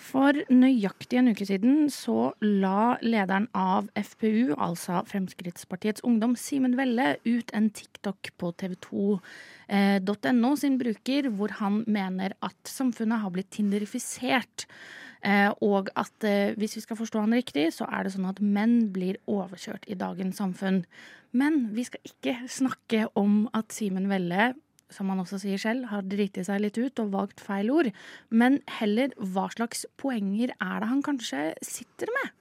For 0.00 0.40
nøyaktig 0.48 1.20
en 1.20 1.28
uke 1.34 1.44
siden 1.46 1.90
så 1.92 2.32
la 2.40 2.96
lederen 3.04 3.50
av 3.52 3.90
FPU, 3.92 4.54
altså 4.56 5.02
Fremskrittspartiets 5.12 6.06
Ungdom, 6.08 6.38
Simen 6.40 6.78
Velle, 6.80 7.18
ut 7.28 7.52
en 7.52 7.68
TikTok 7.68 8.32
på 8.40 8.54
tv2.no 8.64 9.20
eh, 9.68 10.60
sin 10.64 10.80
bruker, 10.80 11.28
hvor 11.36 11.52
han 11.60 11.82
mener 11.84 12.32
at 12.40 12.56
samfunnet 12.64 13.20
har 13.20 13.36
blitt 13.36 13.52
tinderifisert. 13.60 14.66
Eh, 15.22 15.50
og 15.62 15.90
at 15.98 16.26
eh, 16.26 16.54
hvis 16.58 16.74
vi 16.76 16.82
skal 16.82 16.98
forstå 16.98 17.22
han 17.22 17.36
riktig, 17.36 17.68
så 17.76 17.86
er 17.86 18.04
det 18.04 18.14
sånn 18.16 18.26
at 18.26 18.42
menn 18.42 18.90
blir 18.94 19.20
overkjørt 19.30 19.86
i 19.86 19.98
dagens 19.98 20.40
samfunn. 20.42 20.82
Men 21.30 21.68
vi 21.76 21.86
skal 21.86 22.02
ikke 22.08 22.34
snakke 22.50 23.06
om 23.18 23.46
at 23.56 23.72
Simen 23.74 24.10
Velle 24.10 24.52
som 24.92 25.08
han 25.08 25.22
også 25.22 25.38
sier 25.40 25.56
selv, 25.56 25.86
har 25.88 26.02
driti 26.04 26.42
seg 26.44 26.58
litt 26.60 26.76
ut 26.76 27.00
og 27.00 27.14
valgt 27.14 27.38
feil 27.40 27.70
ord. 27.72 27.88
Men 28.28 28.58
heller 28.76 29.14
hva 29.16 29.46
slags 29.54 29.86
poenger 29.96 30.52
er 30.58 30.82
det 30.82 30.88
han 30.90 31.00
kanskje 31.06 31.46
sitter 31.64 32.12
med? 32.18 32.34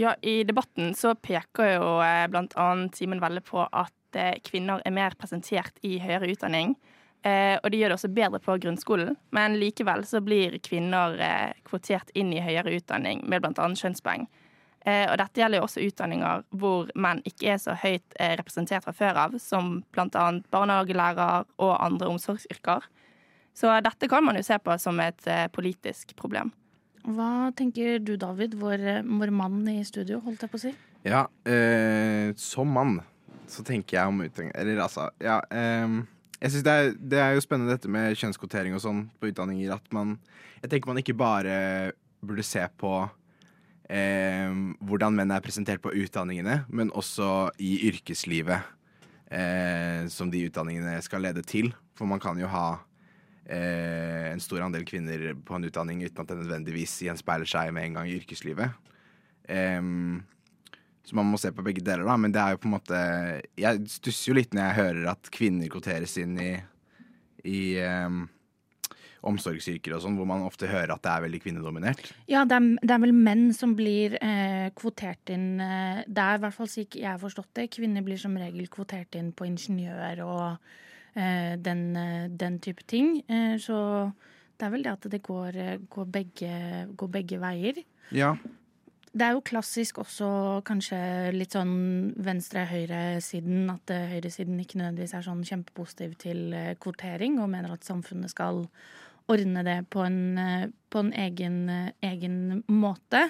Ja, 0.00 0.16
I 0.18 0.40
debatten 0.48 0.96
så 0.98 1.12
peker 1.14 1.76
jo 1.76 1.92
eh, 2.02 2.24
bl.a. 2.32 2.66
Simen 2.96 3.22
Velle 3.22 3.44
på 3.44 3.62
at 3.62 3.94
kvinner 4.42 4.80
er 4.82 4.90
mer 4.90 5.14
presentert 5.14 5.76
i 5.86 6.00
høyere 6.02 6.32
utdanning. 6.32 6.72
Eh, 7.22 7.58
og 7.60 7.68
de 7.68 7.80
gjør 7.80 7.92
det 7.92 7.96
også 7.98 8.12
bedre 8.16 8.38
på 8.40 8.54
grunnskolen, 8.62 9.16
men 9.36 9.58
likevel 9.60 10.06
så 10.08 10.22
blir 10.24 10.56
kvinner 10.64 11.18
eh, 11.20 11.50
kvotert 11.68 12.08
inn 12.16 12.32
i 12.32 12.40
høyere 12.40 12.72
utdanning 12.78 13.20
med 13.28 13.44
bl.a. 13.44 13.66
kjønnspoeng. 13.76 14.24
Eh, 14.88 15.04
og 15.04 15.18
dette 15.20 15.42
gjelder 15.42 15.60
jo 15.60 15.66
også 15.66 15.82
utdanninger 15.84 16.44
hvor 16.56 16.88
menn 16.96 17.20
ikke 17.28 17.50
er 17.52 17.58
så 17.60 17.74
høyt 17.76 18.16
eh, 18.16 18.32
representert 18.40 18.86
fra 18.86 18.94
før 18.96 19.18
av, 19.26 19.34
som 19.42 19.82
bl.a. 19.92 20.24
barnehagelærer 20.54 21.44
og 21.60 21.74
andre 21.76 22.08
omsorgsyrker. 22.08 22.86
Så 23.52 23.74
dette 23.84 24.08
kan 24.08 24.24
man 24.24 24.38
jo 24.40 24.44
se 24.46 24.56
på 24.62 24.78
som 24.80 25.02
et 25.04 25.28
eh, 25.28 25.44
politisk 25.52 26.14
problem. 26.16 26.54
Hva 27.04 27.50
tenker 27.56 28.00
du, 28.00 28.14
David, 28.20 28.56
vår, 28.60 28.86
eh, 28.94 29.04
vår 29.04 29.34
mann 29.36 29.60
i 29.68 29.82
studio, 29.84 30.22
holdt 30.24 30.46
jeg 30.46 30.52
på 30.52 30.60
å 30.60 30.64
si? 30.64 30.72
Ja, 31.04 31.26
som 32.36 32.72
mann 32.76 32.98
så 33.48 33.62
tenker 33.64 33.96
jeg 33.96 34.10
om 34.10 34.18
utdanning 34.20 34.50
Eller 34.52 34.82
altså, 34.84 35.06
ja 35.16 35.38
jeg 36.40 36.52
synes 36.52 36.64
det 36.64 36.72
er, 36.72 36.92
det, 36.96 37.18
er, 37.20 37.34
jo 37.36 37.44
spennende 37.44 37.74
dette 37.74 37.90
med 37.92 38.16
kjønnskvotering 38.16 38.74
og 38.76 38.80
sånn 38.80 39.04
på 39.20 39.28
utdanninger. 39.28 39.74
At 39.76 39.88
man 39.92 40.18
Jeg 40.62 40.72
tenker 40.72 40.90
man 40.90 41.00
ikke 41.00 41.16
bare 41.16 41.92
burde 42.20 42.44
se 42.44 42.62
på 42.80 42.92
eh, 43.88 44.52
hvordan 44.84 45.16
menn 45.16 45.32
er 45.32 45.44
presentert 45.44 45.80
på 45.84 45.92
utdanningene, 45.92 46.64
men 46.68 46.92
også 46.92 47.50
i 47.60 47.78
yrkeslivet 47.88 48.60
eh, 49.32 50.04
som 50.12 50.32
de 50.32 50.46
utdanningene 50.48 50.98
skal 51.04 51.24
lede 51.24 51.44
til. 51.44 51.72
For 51.96 52.08
man 52.08 52.20
kan 52.20 52.40
jo 52.40 52.48
ha 52.52 52.66
eh, 53.44 54.32
en 54.32 54.40
stor 54.40 54.64
andel 54.64 54.84
kvinner 54.88 55.32
på 55.44 55.56
en 55.56 55.68
utdanning 55.68 56.04
uten 56.04 56.20
at 56.22 56.32
det 56.32 56.40
nødvendigvis 56.42 57.00
gjenspeiler 57.06 57.48
seg 57.48 57.72
med 57.76 57.88
en 57.88 58.00
gang 58.00 58.10
i 58.10 58.16
yrkeslivet. 58.20 58.76
Um, 59.50 60.22
så 61.06 61.16
man 61.16 61.30
må 61.30 61.38
se 61.40 61.50
på 61.54 61.64
begge 61.64 61.82
deler, 61.84 62.04
da. 62.06 62.16
Men 62.20 62.34
det 62.34 62.42
er 62.42 62.54
jo 62.54 62.60
på 62.62 62.68
en 62.68 62.76
måte 62.76 62.98
Jeg 63.58 63.86
stusser 63.90 64.30
jo 64.30 64.36
litt 64.36 64.52
når 64.54 64.66
jeg 64.66 64.78
hører 64.80 65.08
at 65.14 65.32
kvinner 65.34 65.72
kvoteres 65.72 66.16
inn 66.20 66.36
i, 66.42 66.52
i 67.48 67.62
um, 67.80 68.26
omsorgsyrker 69.26 69.94
og 69.94 70.02
sånn, 70.04 70.16
hvor 70.18 70.28
man 70.28 70.44
ofte 70.46 70.68
hører 70.70 70.94
at 70.94 71.02
det 71.04 71.12
er 71.12 71.24
veldig 71.26 71.40
kvinnedominert. 71.44 72.12
Ja, 72.30 72.44
det 72.48 72.56
er, 72.56 72.68
det 72.82 72.94
er 72.94 73.02
vel 73.02 73.14
menn 73.16 73.50
som 73.56 73.74
blir 73.78 74.16
eh, 74.20 74.70
kvotert 74.76 75.32
inn 75.32 75.60
eh, 75.60 76.02
Det 76.06 76.24
er 76.24 76.38
i 76.38 76.44
hvert 76.44 76.56
fall 76.56 76.70
slik 76.72 76.96
jeg 77.00 77.10
har 77.10 77.20
forstått 77.20 77.52
det. 77.58 77.68
Kvinner 77.76 78.04
blir 78.06 78.20
som 78.20 78.36
regel 78.40 78.70
kvotert 78.72 79.18
inn 79.20 79.32
på 79.36 79.48
ingeniør 79.48 80.24
og 80.24 80.46
eh, 81.14 81.56
den, 81.60 81.84
eh, 82.00 82.28
den, 82.32 82.60
type 82.64 82.86
ting. 82.88 83.18
Eh, 83.28 83.56
så 83.60 83.80
det 84.56 84.68
er 84.68 84.74
vel 84.74 84.86
det 84.86 84.96
at 84.96 85.10
det 85.12 85.22
går, 85.26 85.60
eh, 85.66 85.76
går, 85.90 86.08
begge, 86.16 86.54
går 86.96 87.12
begge 87.18 87.42
veier. 87.42 87.84
Ja. 88.16 88.34
Det 89.10 89.26
er 89.26 89.34
jo 89.34 89.42
klassisk 89.42 89.98
også 90.04 90.26
kanskje 90.66 90.98
litt 91.34 91.56
sånn 91.56 92.12
venstre-høyre-siden, 92.22 93.64
at 93.72 93.90
uh, 93.90 94.04
høyresiden 94.12 94.60
ikke 94.62 94.78
nødvendigvis 94.78 95.16
er 95.18 95.24
sånn 95.26 95.42
kjempepositiv 95.46 96.14
til 96.22 96.54
uh, 96.54 96.76
kvotering 96.78 97.40
og 97.42 97.50
mener 97.50 97.74
at 97.74 97.86
samfunnet 97.86 98.30
skal 98.30 98.62
ordne 99.30 99.64
det 99.66 99.80
på 99.90 100.04
en, 100.06 100.20
uh, 100.38 100.70
på 100.94 101.02
en 101.02 101.10
egen, 101.26 101.58
egen, 102.06 102.62
måte. 102.70 103.26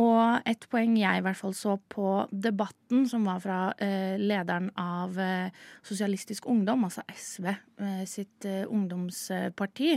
Og 0.00 0.42
et 0.50 0.64
poeng 0.72 0.96
jeg 0.98 1.20
i 1.20 1.22
hvert 1.22 1.38
fall 1.38 1.52
så 1.54 1.76
på 1.92 2.24
debatten, 2.30 3.04
som 3.06 3.26
var 3.28 3.38
fra 3.42 3.58
eh, 3.82 4.16
lederen 4.18 4.72
av 4.80 5.14
eh, 5.22 5.54
Sosialistisk 5.86 6.48
Ungdom, 6.50 6.82
altså 6.88 7.04
SV 7.14 7.46
eh, 7.52 8.00
sitt 8.10 8.46
eh, 8.50 8.64
ungdomsparti, 8.66 9.92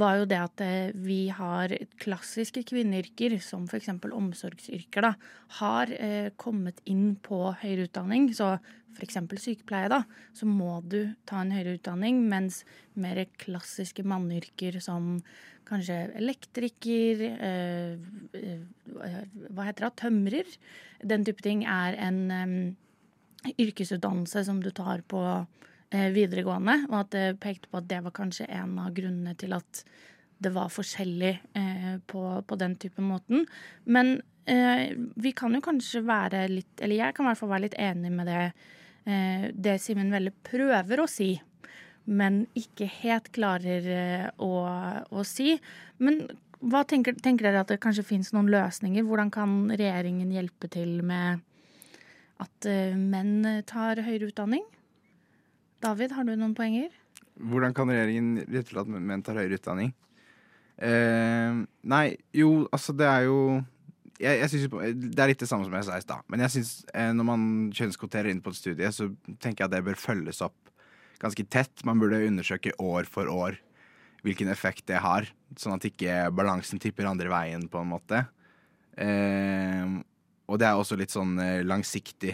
var 0.00 0.22
jo 0.22 0.28
det 0.30 0.40
at 0.40 0.64
eh, 0.64 0.96
vi 0.96 1.26
har 1.28 1.76
klassiske 2.00 2.64
kvinneyrker, 2.70 3.36
som 3.44 3.68
f.eks. 3.68 3.92
omsorgsyrker, 4.08 5.10
da, 5.10 5.12
har 5.60 5.92
eh, 5.98 6.30
kommet 6.40 6.80
inn 6.88 7.12
på 7.20 7.44
høyere 7.60 7.90
utdanning. 7.90 8.30
Så 8.32 8.54
f.eks. 8.94 9.18
sykepleie, 9.42 9.90
da, 9.92 10.04
så 10.36 10.46
må 10.46 10.78
du 10.86 11.14
ta 11.28 11.42
en 11.42 11.52
høyere 11.54 11.78
utdanning, 11.78 12.22
mens 12.30 12.62
mer 12.94 13.24
klassiske 13.42 14.06
manneyrker 14.06 14.78
som 14.82 15.18
kanskje 15.68 15.96
elektriker, 16.18 17.22
øh, 17.48 17.98
øh, 18.34 19.20
hva 19.50 19.68
heter 19.68 19.88
det, 19.88 19.92
tømrer, 20.02 20.56
den 21.04 21.24
type 21.24 21.44
ting, 21.44 21.64
er 21.64 21.96
en 22.08 22.20
um, 22.30 22.56
yrkesutdannelse 23.60 24.44
som 24.44 24.60
du 24.62 24.70
tar 24.70 25.04
på 25.08 25.22
uh, 25.22 26.08
videregående, 26.14 26.84
og 26.90 26.98
at 27.00 27.12
det 27.16 27.40
pekte 27.40 27.70
på 27.70 27.80
at 27.80 27.88
det 27.88 28.02
var 28.04 28.16
kanskje 28.16 28.48
en 28.50 28.78
av 28.82 28.92
grunnene 28.96 29.34
til 29.40 29.56
at 29.56 29.84
det 30.44 30.50
var 30.52 30.68
forskjellig 30.68 31.36
på, 32.10 32.22
den 32.58 32.74
type 32.76 33.00
måten. 33.00 33.46
Men 33.86 34.18
vi 34.44 35.30
kan 35.32 35.54
jo 35.54 35.60
kanskje 35.64 36.02
være 36.04 36.42
litt, 36.50 36.82
eller 36.82 36.98
jeg 36.98 37.14
kan 37.14 37.24
i 37.24 37.28
hvert 37.30 37.38
fall 37.38 37.52
være 37.52 37.64
litt 37.64 37.76
enig 37.80 38.10
med 38.12 38.28
det, 38.28 38.42
det 39.04 39.74
Simen 39.84 40.08
Velle 40.08 40.30
prøver 40.46 41.02
å 41.02 41.04
si 41.10 41.34
men 42.04 42.44
ikke 42.58 42.88
helt 43.00 43.30
klarer 43.34 43.88
eh, 43.88 44.26
å, 44.42 44.52
å 45.08 45.24
si. 45.26 45.56
Men 46.04 46.24
hva 46.60 46.84
tenker, 46.88 47.16
tenker, 47.20 47.48
dere 47.48 47.64
at 47.64 47.72
det 47.72 47.80
kanskje 47.82 48.06
finnes 48.06 48.32
noen 48.36 48.50
løsninger? 48.52 49.04
Hvordan 49.08 49.32
kan 49.32 49.56
regjeringen 49.72 50.32
hjelpe 50.32 50.68
til 50.72 51.00
med 51.04 51.42
at 52.42 52.68
uh, 52.68 52.96
menn 52.98 53.62
tar 53.68 54.00
høyere 54.04 54.30
utdanning? 54.30 54.64
David, 55.84 56.14
har 56.16 56.26
du 56.26 56.34
noen 56.34 56.56
poenger? 56.56 56.90
Hvordan 57.40 57.76
kan 57.76 57.92
regjeringen 57.92 58.40
hjelpe 58.42 58.72
til 58.72 58.82
at 58.84 58.90
menn 58.94 59.24
tar 59.24 59.40
høyere 59.40 59.60
utdanning? 59.60 59.92
Eh, 60.74 61.60
nei, 61.86 62.06
jo, 62.34 62.64
altså 62.74 62.96
det 62.98 63.06
er 63.06 63.28
jo 63.28 63.38
jeg, 64.20 64.38
jeg 64.40 64.50
synes, 64.52 64.68
Det 65.10 65.22
er 65.22 65.30
litt 65.30 65.42
det 65.42 65.48
samme 65.50 65.66
som 65.66 65.74
jeg 65.74 65.86
sa 65.88 65.98
i 65.98 66.04
stad. 66.04 66.26
Men 66.30 66.44
jeg 66.44 66.54
synes, 66.56 66.72
eh, 66.94 67.10
når 67.16 67.26
man 67.28 67.46
kjønnskvoterer 67.74 68.30
inn 68.30 68.42
på 68.44 68.52
et 68.54 68.60
studie, 68.60 68.90
så 68.94 69.08
tenker 69.42 69.64
jeg 69.64 69.70
at 69.70 69.74
det 69.76 69.84
bør 69.88 70.00
følges 70.00 70.42
opp 70.44 70.56
ganske 71.22 71.46
tett. 71.50 71.84
Man 71.86 72.00
burde 72.02 72.22
undersøke 72.26 72.74
år 72.82 73.08
for 73.10 73.30
år 73.30 73.58
hvilken 74.24 74.48
effekt 74.48 74.86
det 74.88 75.02
har, 75.04 75.26
sånn 75.60 75.76
at 75.76 75.84
ikke 75.84 76.30
balansen 76.32 76.80
tipper 76.80 77.10
andre 77.10 77.28
veien, 77.28 77.66
på 77.68 77.82
en 77.82 77.90
måte. 77.90 78.22
Eh, 78.96 79.98
og 80.48 80.60
det 80.60 80.68
er 80.68 80.78
også 80.78 80.96
litt 80.96 81.12
sånn 81.12 81.36
eh, 81.42 81.64
langsiktig. 81.66 82.32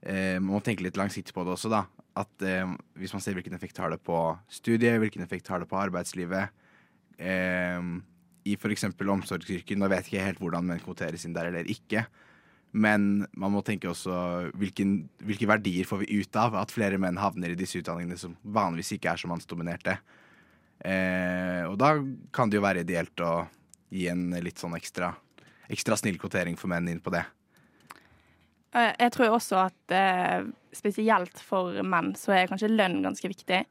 Eh, 0.00 0.36
man 0.38 0.54
må 0.54 0.60
tenke 0.64 0.86
litt 0.86 1.00
langsiktig 1.00 1.34
på 1.34 1.42
det 1.46 1.56
også, 1.56 1.72
da. 1.72 1.84
At 2.20 2.46
eh, 2.46 2.68
hvis 3.00 3.14
man 3.16 3.24
ser 3.24 3.34
hvilken 3.38 3.56
effekt 3.58 3.80
har 3.82 3.90
det 3.90 4.00
på 4.06 4.18
studiet, 4.50 5.00
hvilken 5.02 5.24
effekt 5.26 5.50
har 5.50 5.62
det 5.62 5.70
på 5.70 5.80
arbeidslivet 5.80 6.54
eh, 7.18 7.82
i 8.48 8.56
f.eks. 8.56 8.86
omsorgsyrker 8.90 9.78
Nå 9.78 9.88
vet 9.90 10.08
jeg 10.08 10.14
ikke 10.14 10.26
helt 10.26 10.42
hvordan 10.42 10.68
menn 10.68 10.82
kvoteres 10.82 11.26
inn 11.26 11.36
der 11.36 11.50
eller 11.50 11.68
ikke. 11.70 12.06
Men 12.70 13.26
man 13.34 13.52
må 13.52 13.64
tenke 13.66 13.90
også 13.90 14.50
hvilken, 14.58 15.08
hvilke 15.26 15.48
verdier 15.50 15.88
får 15.88 16.04
vi 16.04 16.20
ut 16.20 16.38
av 16.38 16.54
at 16.60 16.70
flere 16.70 17.00
menn 17.02 17.18
havner 17.18 17.52
i 17.52 17.58
disse 17.58 17.80
utdanningene 17.80 18.18
som 18.20 18.36
vanligvis 18.42 18.94
ikke 18.96 19.10
er 19.10 19.22
så 19.22 19.30
mannsdominerte. 19.30 19.96
Eh, 20.80 21.66
og 21.66 21.76
da 21.80 21.96
kan 22.32 22.50
det 22.50 22.60
jo 22.60 22.64
være 22.64 22.84
ideelt 22.86 23.24
å 23.26 23.34
gi 23.90 24.06
en 24.08 24.30
litt 24.40 24.62
sånn 24.62 24.76
ekstra, 24.78 25.10
ekstra 25.68 25.98
snill 25.98 26.20
kvotering 26.22 26.56
for 26.56 26.70
menn 26.70 26.88
inn 26.92 27.02
på 27.02 27.12
det. 27.12 27.24
Eh, 28.70 28.94
jeg 28.94 29.12
tror 29.16 29.34
også 29.34 29.64
at 29.66 29.94
eh, 29.96 30.46
spesielt 30.76 31.42
for 31.42 31.82
menn 31.82 32.14
så 32.18 32.36
er 32.38 32.50
kanskje 32.50 32.70
lønn 32.70 33.00
ganske 33.02 33.32
viktig. 33.32 33.64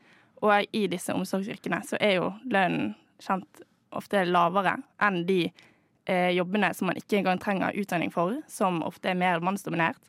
Og 0.43 0.75
i 0.75 0.85
disse 0.91 1.15
omsorgsyrkene 1.15 1.81
så 1.87 1.97
er 2.03 2.19
jo 2.19 2.29
lønnen 2.47 2.93
kjent 3.23 3.63
ofte 3.95 4.21
er 4.21 4.29
lavere 4.29 4.77
enn 5.01 5.23
de 5.27 5.41
eh, 6.09 6.31
jobbene 6.35 6.71
som 6.77 6.89
man 6.89 6.99
ikke 6.99 7.19
engang 7.19 7.41
trenger 7.41 7.77
utdanning 7.77 8.11
for, 8.13 8.37
som 8.47 8.83
ofte 8.85 9.11
er 9.11 9.19
mer 9.19 9.43
mannsdominert. 9.45 10.01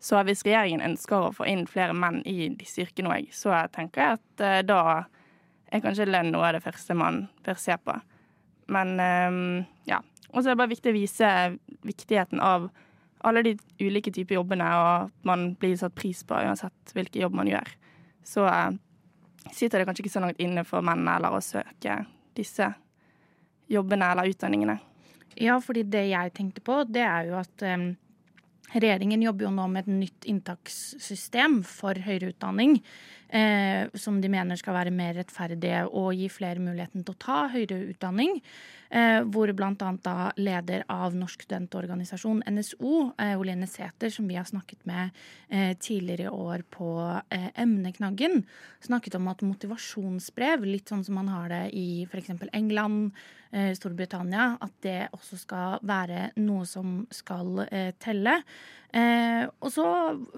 Så 0.00 0.20
hvis 0.26 0.44
regjeringen 0.46 0.84
ønsker 0.86 1.26
å 1.26 1.34
få 1.34 1.46
inn 1.50 1.64
flere 1.66 1.94
menn 1.96 2.20
i 2.28 2.50
disse 2.54 2.84
yrkene 2.84 3.10
òg, 3.16 3.30
så 3.34 3.56
tenker 3.74 4.04
jeg 4.04 4.18
at 4.18 4.44
eh, 4.44 4.60
da 4.66 4.82
er 5.68 5.82
kanskje 5.84 6.08
lønn 6.08 6.30
noe 6.32 6.48
av 6.48 6.56
det 6.56 6.64
første 6.64 6.96
man 6.96 7.26
bør 7.46 7.58
se 7.60 7.76
på. 7.82 7.96
Men 8.72 8.94
eh, 9.02 9.40
ja. 9.90 10.02
Og 10.28 10.42
så 10.42 10.50
er 10.50 10.54
det 10.54 10.60
bare 10.60 10.74
viktig 10.74 10.92
å 10.92 10.98
vise 10.98 11.32
viktigheten 11.88 12.42
av 12.44 12.68
alle 13.26 13.42
de 13.42 13.54
ulike 13.82 14.12
typer 14.14 14.36
jobbene, 14.36 14.66
og 14.78 14.88
at 15.08 15.24
man 15.26 15.52
blir 15.58 15.74
satt 15.80 15.96
pris 15.98 16.20
på 16.26 16.36
uansett 16.38 16.92
hvilken 16.94 17.24
jobb 17.24 17.38
man 17.40 17.50
gjør. 17.50 17.72
Så 18.28 18.44
eh, 18.46 18.76
sitter 19.50 19.80
det 19.80 19.88
kanskje 19.88 20.06
ikke 20.06 20.14
så 20.14 20.22
langt 20.22 20.42
inne 20.42 20.62
for 20.68 20.84
menn 20.84 21.08
eller 21.10 21.34
å 21.34 21.42
søke 21.42 22.02
disse 22.38 22.70
jobbene 23.68 24.12
eller 24.12 24.30
utdanningene. 24.32 24.78
Ja, 25.38 25.58
fordi 25.62 25.84
det 25.86 26.08
jeg 26.10 26.34
tenkte 26.34 26.64
på, 26.64 26.82
det 26.88 27.04
er 27.06 27.28
jo 27.28 27.36
at 27.38 27.64
um, 27.68 27.90
regjeringen 28.74 29.22
jobber 29.22 29.46
jo 29.46 29.52
nå 29.54 29.68
med 29.70 29.86
et 29.86 30.00
nytt 30.00 30.28
inntakssystem 30.28 31.60
for 31.66 31.98
høyere 32.08 32.32
utdanning. 32.32 32.78
Eh, 33.28 33.88
som 33.94 34.22
de 34.22 34.28
mener 34.32 34.56
skal 34.56 34.72
være 34.78 34.92
mer 34.94 35.18
rettferdige 35.18 35.82
og 35.92 36.14
gi 36.16 36.30
flere 36.32 36.62
muligheten 36.64 37.04
til 37.04 37.12
å 37.12 37.20
ta 37.20 37.40
høyere 37.52 37.90
utdanning. 37.90 38.38
Eh, 38.88 39.20
hvor 39.28 39.50
bl.a. 39.52 40.14
leder 40.40 40.86
av 40.88 41.12
Norsk 41.12 41.44
studentorganisasjon, 41.44 42.40
NSO, 42.48 42.92
eh, 43.20 43.34
Olene 43.36 43.68
Sæther, 43.68 44.08
som 44.08 44.30
vi 44.30 44.38
har 44.38 44.48
snakket 44.48 44.86
med 44.88 45.10
eh, 45.50 45.74
tidligere 45.76 46.30
i 46.30 46.32
år 46.32 46.64
på 46.72 46.88
eh, 47.28 47.50
emneknaggen, 47.60 48.46
snakket 48.80 49.18
om 49.20 49.28
at 49.28 49.44
motivasjonsbrev, 49.44 50.64
litt 50.64 50.88
sånn 50.88 51.04
som 51.04 51.20
man 51.20 51.28
har 51.28 51.52
det 51.52 51.66
i 51.76 52.06
f.eks. 52.08 52.32
England, 52.56 53.12
eh, 53.52 53.74
Storbritannia, 53.76 54.54
at 54.56 54.80
det 54.80 54.98
også 55.12 55.36
skal 55.44 55.84
være 55.84 56.30
noe 56.40 56.64
som 56.64 57.02
skal 57.12 57.68
eh, 58.96 59.44
og 59.60 59.72
så, 59.74 59.86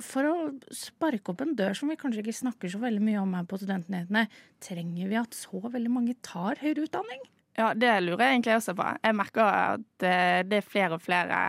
for 0.02 0.26
å 0.26 0.36
sparke 0.74 1.32
opp 1.32 1.44
en 1.44 1.56
dør 1.58 1.76
som 1.78 1.90
vi 1.90 1.98
kanskje 2.00 2.24
ikke 2.24 2.38
snakker 2.40 2.72
så 2.72 2.80
veldig 2.82 3.02
mye 3.04 3.20
om 3.22 3.36
her 3.38 3.46
på 3.48 3.60
Studentnyhetene, 3.60 4.24
trenger 4.62 5.12
vi 5.12 5.20
at 5.20 5.36
så 5.36 5.60
veldig 5.66 5.92
mange 5.92 6.16
tar 6.26 6.58
høyere 6.62 6.88
utdanning? 6.88 7.22
Ja, 7.58 7.72
det 7.74 7.92
lurer 8.04 8.24
jeg 8.24 8.38
egentlig 8.38 8.56
også 8.56 8.74
på. 8.78 8.86
Jeg 9.04 9.16
merker 9.18 9.44
at 9.44 10.06
eh, 10.06 10.40
det 10.48 10.60
er 10.60 10.66
flere 10.66 10.96
og 10.96 11.02
flere 11.04 11.40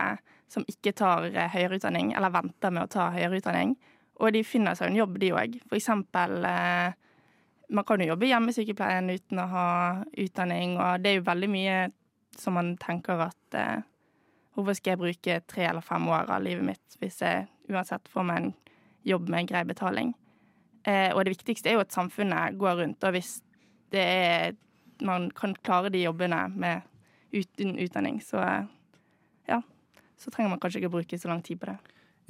som 0.52 0.66
ikke 0.68 0.92
tar 0.98 1.28
eh, 1.30 1.50
høyere 1.52 1.78
utdanning, 1.78 2.12
eller 2.16 2.34
venter 2.34 2.74
med 2.74 2.84
å 2.84 2.90
ta 2.92 3.08
høyere 3.14 3.38
utdanning. 3.40 3.76
Og 4.20 4.34
de 4.34 4.42
finner 4.46 4.76
seg 4.78 4.90
en 4.90 4.98
jobb, 4.98 5.16
de 5.22 5.32
òg. 5.34 5.56
For 5.68 5.78
eksempel 5.78 6.44
eh, 6.48 6.98
Man 7.72 7.86
kan 7.88 8.02
jo 8.02 8.10
jobbe 8.10 8.26
i 8.26 8.28
hjemmesykepleien 8.34 9.06
uten 9.08 9.38
å 9.40 9.46
ha 9.48 9.68
utdanning, 10.20 10.74
og 10.76 11.00
det 11.00 11.08
er 11.08 11.14
jo 11.16 11.24
veldig 11.24 11.48
mye 11.48 11.76
som 12.36 12.58
man 12.58 12.74
tenker 12.76 13.22
at 13.30 13.56
Hvorfor 14.52 14.76
skal 14.76 14.94
jeg 14.94 15.00
bruke 15.00 15.38
tre 15.48 15.68
eller 15.68 15.84
fem 15.84 16.08
år 16.12 16.30
av 16.32 16.42
livet 16.44 16.66
mitt 16.66 16.98
hvis 17.00 17.22
jeg 17.24 17.46
uansett 17.72 18.10
får 18.12 18.26
meg 18.28 18.40
en 18.40 18.50
jobb 19.08 19.30
med 19.32 19.48
grei 19.50 19.64
betaling? 19.68 20.16
og 20.82 21.20
det 21.22 21.36
viktigste 21.36 21.70
er 21.70 21.76
jo 21.76 21.82
at 21.84 21.94
samfunnet 21.94 22.56
går 22.58 22.80
rundt, 22.80 23.04
og 23.06 23.12
hvis 23.14 23.36
det 23.94 24.02
er 24.02 24.56
man 25.02 25.30
kan 25.30 25.54
klare 25.54 25.90
de 25.90 26.02
jobbene 26.02 26.48
med 26.48 26.82
uten 27.32 27.78
utdanning, 27.78 28.20
så 28.20 28.66
ja. 29.46 29.62
Så 30.16 30.30
trenger 30.30 30.52
man 30.52 30.60
kanskje 30.62 30.82
ikke 30.82 30.92
å 30.92 30.96
bruke 30.96 31.18
så 31.18 31.30
lang 31.30 31.42
tid 31.42 31.60
på 31.60 31.70
det. 31.70 31.78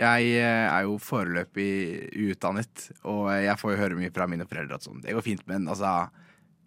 Jeg 0.01 0.29
eh, 0.41 0.67
er 0.67 0.87
jo 0.87 0.97
foreløpig 1.03 1.73
uutdannet, 2.17 2.87
og 3.05 3.27
jeg 3.37 3.59
får 3.61 3.75
jo 3.75 3.81
høre 3.83 3.99
mye 3.99 4.13
fra 4.15 4.29
mine 4.31 4.47
foreldre 4.49 4.79
at 4.79 4.87
sånn, 4.87 5.03
det 5.05 5.13
går 5.17 5.27
fint, 5.27 5.45
men 5.51 5.69
altså, 5.69 6.09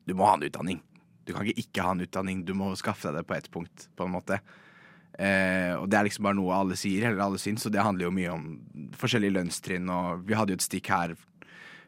du 0.06 0.14
må 0.18 0.28
ha 0.30 0.36
en 0.38 0.46
utdanning. 0.46 0.84
Du 1.26 1.34
kan 1.34 1.48
ikke 1.48 1.66
ikke 1.66 1.88
ha 1.88 1.96
en 1.96 2.06
utdanning, 2.06 2.44
du 2.46 2.54
må 2.58 2.70
skaffe 2.78 3.10
deg 3.10 3.24
det 3.24 3.28
på 3.30 3.38
ett 3.38 3.50
punkt, 3.52 3.88
på 3.98 4.06
en 4.06 4.14
måte. 4.14 4.40
Eh, 5.16 5.72
og 5.78 5.88
det 5.88 5.98
er 5.98 6.08
liksom 6.10 6.28
bare 6.28 6.38
noe 6.38 6.56
alle 6.56 6.78
sier, 6.80 7.08
eller 7.08 7.24
alle 7.24 7.40
syns, 7.40 7.66
og 7.68 7.74
det 7.76 7.84
handler 7.84 8.08
jo 8.08 8.16
mye 8.16 8.34
om 8.34 8.48
forskjellige 9.00 9.38
lønnstrinn, 9.38 9.88
og 9.92 10.26
vi 10.28 10.36
hadde 10.36 10.56
jo 10.56 10.60
et 10.60 10.66
stikk 10.66 10.92
her 10.92 11.16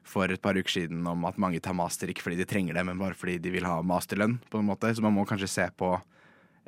for 0.07 0.31
et 0.31 0.41
par 0.43 0.55
uker 0.55 0.71
siden 0.71 1.01
om 1.09 1.25
at 1.27 1.39
mange 1.41 1.59
tar 1.63 1.75
master 1.75 2.07
ikke 2.07 2.23
fordi 2.23 2.39
de 2.39 2.47
trenger 2.47 2.77
det, 2.77 2.85
men 2.87 2.99
bare 3.01 3.17
fordi 3.17 3.35
de 3.43 3.51
vil 3.51 3.67
ha 3.67 3.81
masterlønn. 3.83 4.37
på 4.49 4.61
en 4.61 4.69
måte. 4.69 4.93
Så 4.95 5.03
man 5.03 5.15
må 5.15 5.25
kanskje 5.27 5.51
se 5.51 5.67
på 5.75 5.91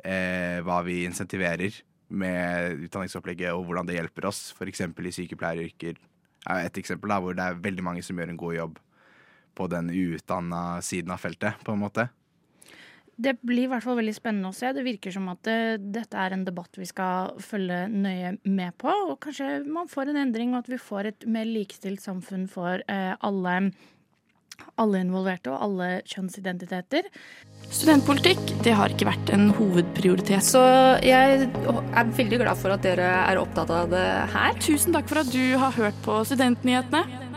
eh, 0.04 0.60
hva 0.66 0.82
vi 0.84 1.06
insentiverer 1.08 1.80
med 2.10 2.84
utdanningsopplegget, 2.84 3.54
og 3.54 3.64
hvordan 3.64 3.88
det 3.88 3.96
hjelper 3.96 4.28
oss. 4.28 4.50
F.eks. 4.52 4.84
i 4.84 5.16
sykepleieryrker 5.16 5.96
er 6.50 6.66
et 6.66 6.78
eksempel 6.80 7.12
da, 7.12 7.20
hvor 7.22 7.36
det 7.36 7.46
er 7.46 7.64
veldig 7.64 7.84
mange 7.86 8.04
som 8.04 8.18
gjør 8.18 8.34
en 8.34 8.40
god 8.40 8.56
jobb 8.58 8.78
på 9.56 9.66
den 9.72 9.90
uutdanna 9.90 10.80
siden 10.84 11.12
av 11.14 11.22
feltet, 11.22 11.56
på 11.64 11.72
en 11.72 11.80
måte 11.80 12.10
det 13.20 13.36
blir 13.44 13.66
i 13.66 13.70
hvert 13.70 13.84
fall 13.84 13.98
veldig 14.00 14.16
spennende 14.16 14.50
å 14.50 14.56
se. 14.56 14.72
Det 14.74 14.84
virker 14.86 15.14
som 15.14 15.28
at 15.32 15.42
det, 15.46 15.58
eh, 15.74 15.86
dette 16.00 16.16
er 16.16 16.34
en 16.34 16.44
debatt 16.46 16.80
vi 16.80 16.88
skal 16.88 17.36
følge 17.42 17.84
nøye 17.92 18.38
med 18.44 18.76
på. 18.78 18.90
Og 19.10 19.20
kanskje 19.20 19.66
man 19.66 19.88
får 19.88 20.10
en 20.10 20.22
endring, 20.24 20.54
og 20.54 20.64
at 20.64 20.72
vi 20.72 20.80
får 20.80 21.12
et 21.12 21.26
mer 21.26 21.44
likestilt 21.44 22.00
samfunn 22.00 22.48
for 22.48 22.82
eh, 22.88 23.14
alle, 23.20 23.72
alle 24.80 25.00
involverte 25.04 25.52
og 25.52 25.60
alle 25.68 26.02
kjønnsidentiteter. 26.08 27.08
Studentpolitikk 27.70 28.40
det 28.64 28.74
har 28.76 28.92
ikke 28.92 29.10
vært 29.10 29.32
en 29.36 29.50
hovedprioritet. 29.56 30.44
Så 30.44 30.62
jeg 31.04 31.48
er 31.50 32.14
veldig 32.16 32.42
glad 32.42 32.56
for 32.60 32.74
at 32.74 32.84
dere 32.86 33.08
er 33.24 33.40
opptatt 33.40 33.70
av 33.70 33.90
det 33.92 34.06
her. 34.34 34.54
Tusen 34.64 34.96
takk 34.96 35.10
for 35.10 35.22
at 35.22 35.32
du 35.32 35.56
har 35.60 35.76
hørt 35.76 36.06
på 36.06 36.22
Studentnyhetene. 36.24 37.29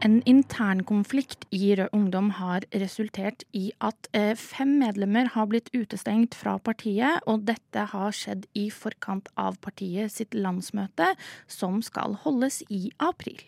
En 0.00 0.22
internkonflikt 0.24 1.44
i 1.52 1.74
Rød 1.76 1.92
Ungdom 1.92 2.30
har 2.38 2.64
resultert 2.72 3.42
i 3.52 3.66
at 3.84 4.08
eh, 4.16 4.32
fem 4.32 4.78
medlemmer 4.80 5.28
har 5.34 5.50
blitt 5.50 5.68
utestengt 5.76 6.32
fra 6.34 6.54
partiet, 6.56 7.20
og 7.28 7.44
dette 7.44 7.84
har 7.92 8.16
skjedd 8.16 8.46
i 8.56 8.70
forkant 8.72 9.28
av 9.36 9.60
partiet 9.60 10.08
sitt 10.14 10.32
landsmøte, 10.32 11.12
som 11.44 11.82
skal 11.84 12.16
holdes 12.24 12.62
i 12.72 12.88
april. 12.96 13.44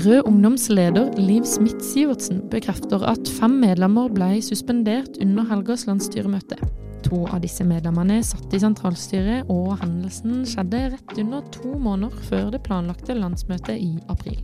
Rød 0.00 0.22
Ungdoms 0.24 0.70
leder 0.72 1.12
Liv 1.20 1.44
Smith-Sivertsen 1.44 2.46
bekrefter 2.48 3.04
at 3.04 3.28
fem 3.28 3.60
medlemmer 3.60 4.08
ble 4.08 4.38
suspendert 4.40 5.20
under 5.20 5.44
helgas 5.52 5.84
landsstyremøte. 5.90 6.56
To 7.10 7.24
av 7.26 7.40
disse 7.42 7.64
medlemmene 7.66 8.20
satt 8.22 8.52
i 8.54 8.60
sentralstyret, 8.62 9.48
og 9.50 9.80
hendelsen 9.80 10.44
skjedde 10.46 10.84
rett 10.92 11.16
under 11.18 11.42
to 11.56 11.74
måneder 11.74 12.22
før 12.28 12.52
det 12.54 12.62
planlagte 12.68 13.16
landsmøtet 13.18 13.82
i 13.82 13.96
april. 14.12 14.38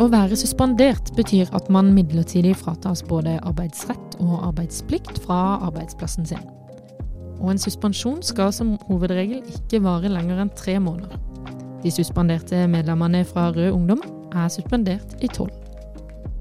Å 0.00 0.06
være 0.08 0.38
suspendert 0.40 1.12
betyr 1.12 1.50
at 1.52 1.68
man 1.68 1.90
midlertidig 1.92 2.54
fratas 2.56 3.02
både 3.04 3.36
arbeidsrett 3.44 4.16
og 4.24 4.38
arbeidsplikt 4.46 5.20
fra 5.26 5.58
arbeidsplassen 5.68 6.24
sin. 6.30 6.46
Og 7.36 7.52
en 7.52 7.60
suspensjon 7.60 8.22
skal 8.24 8.54
som 8.56 8.78
hovedregel 8.88 9.44
ikke 9.44 9.82
vare 9.84 10.08
lenger 10.08 10.40
enn 10.40 10.54
tre 10.56 10.78
måneder. 10.80 11.20
De 11.84 11.92
suspenderte 11.92 12.64
medlemmene 12.68 13.26
fra 13.28 13.50
Rød 13.52 13.74
Ungdom 13.76 14.00
er 14.32 14.48
suspendert 14.48 15.20
i 15.20 15.28
tolv. 15.28 15.59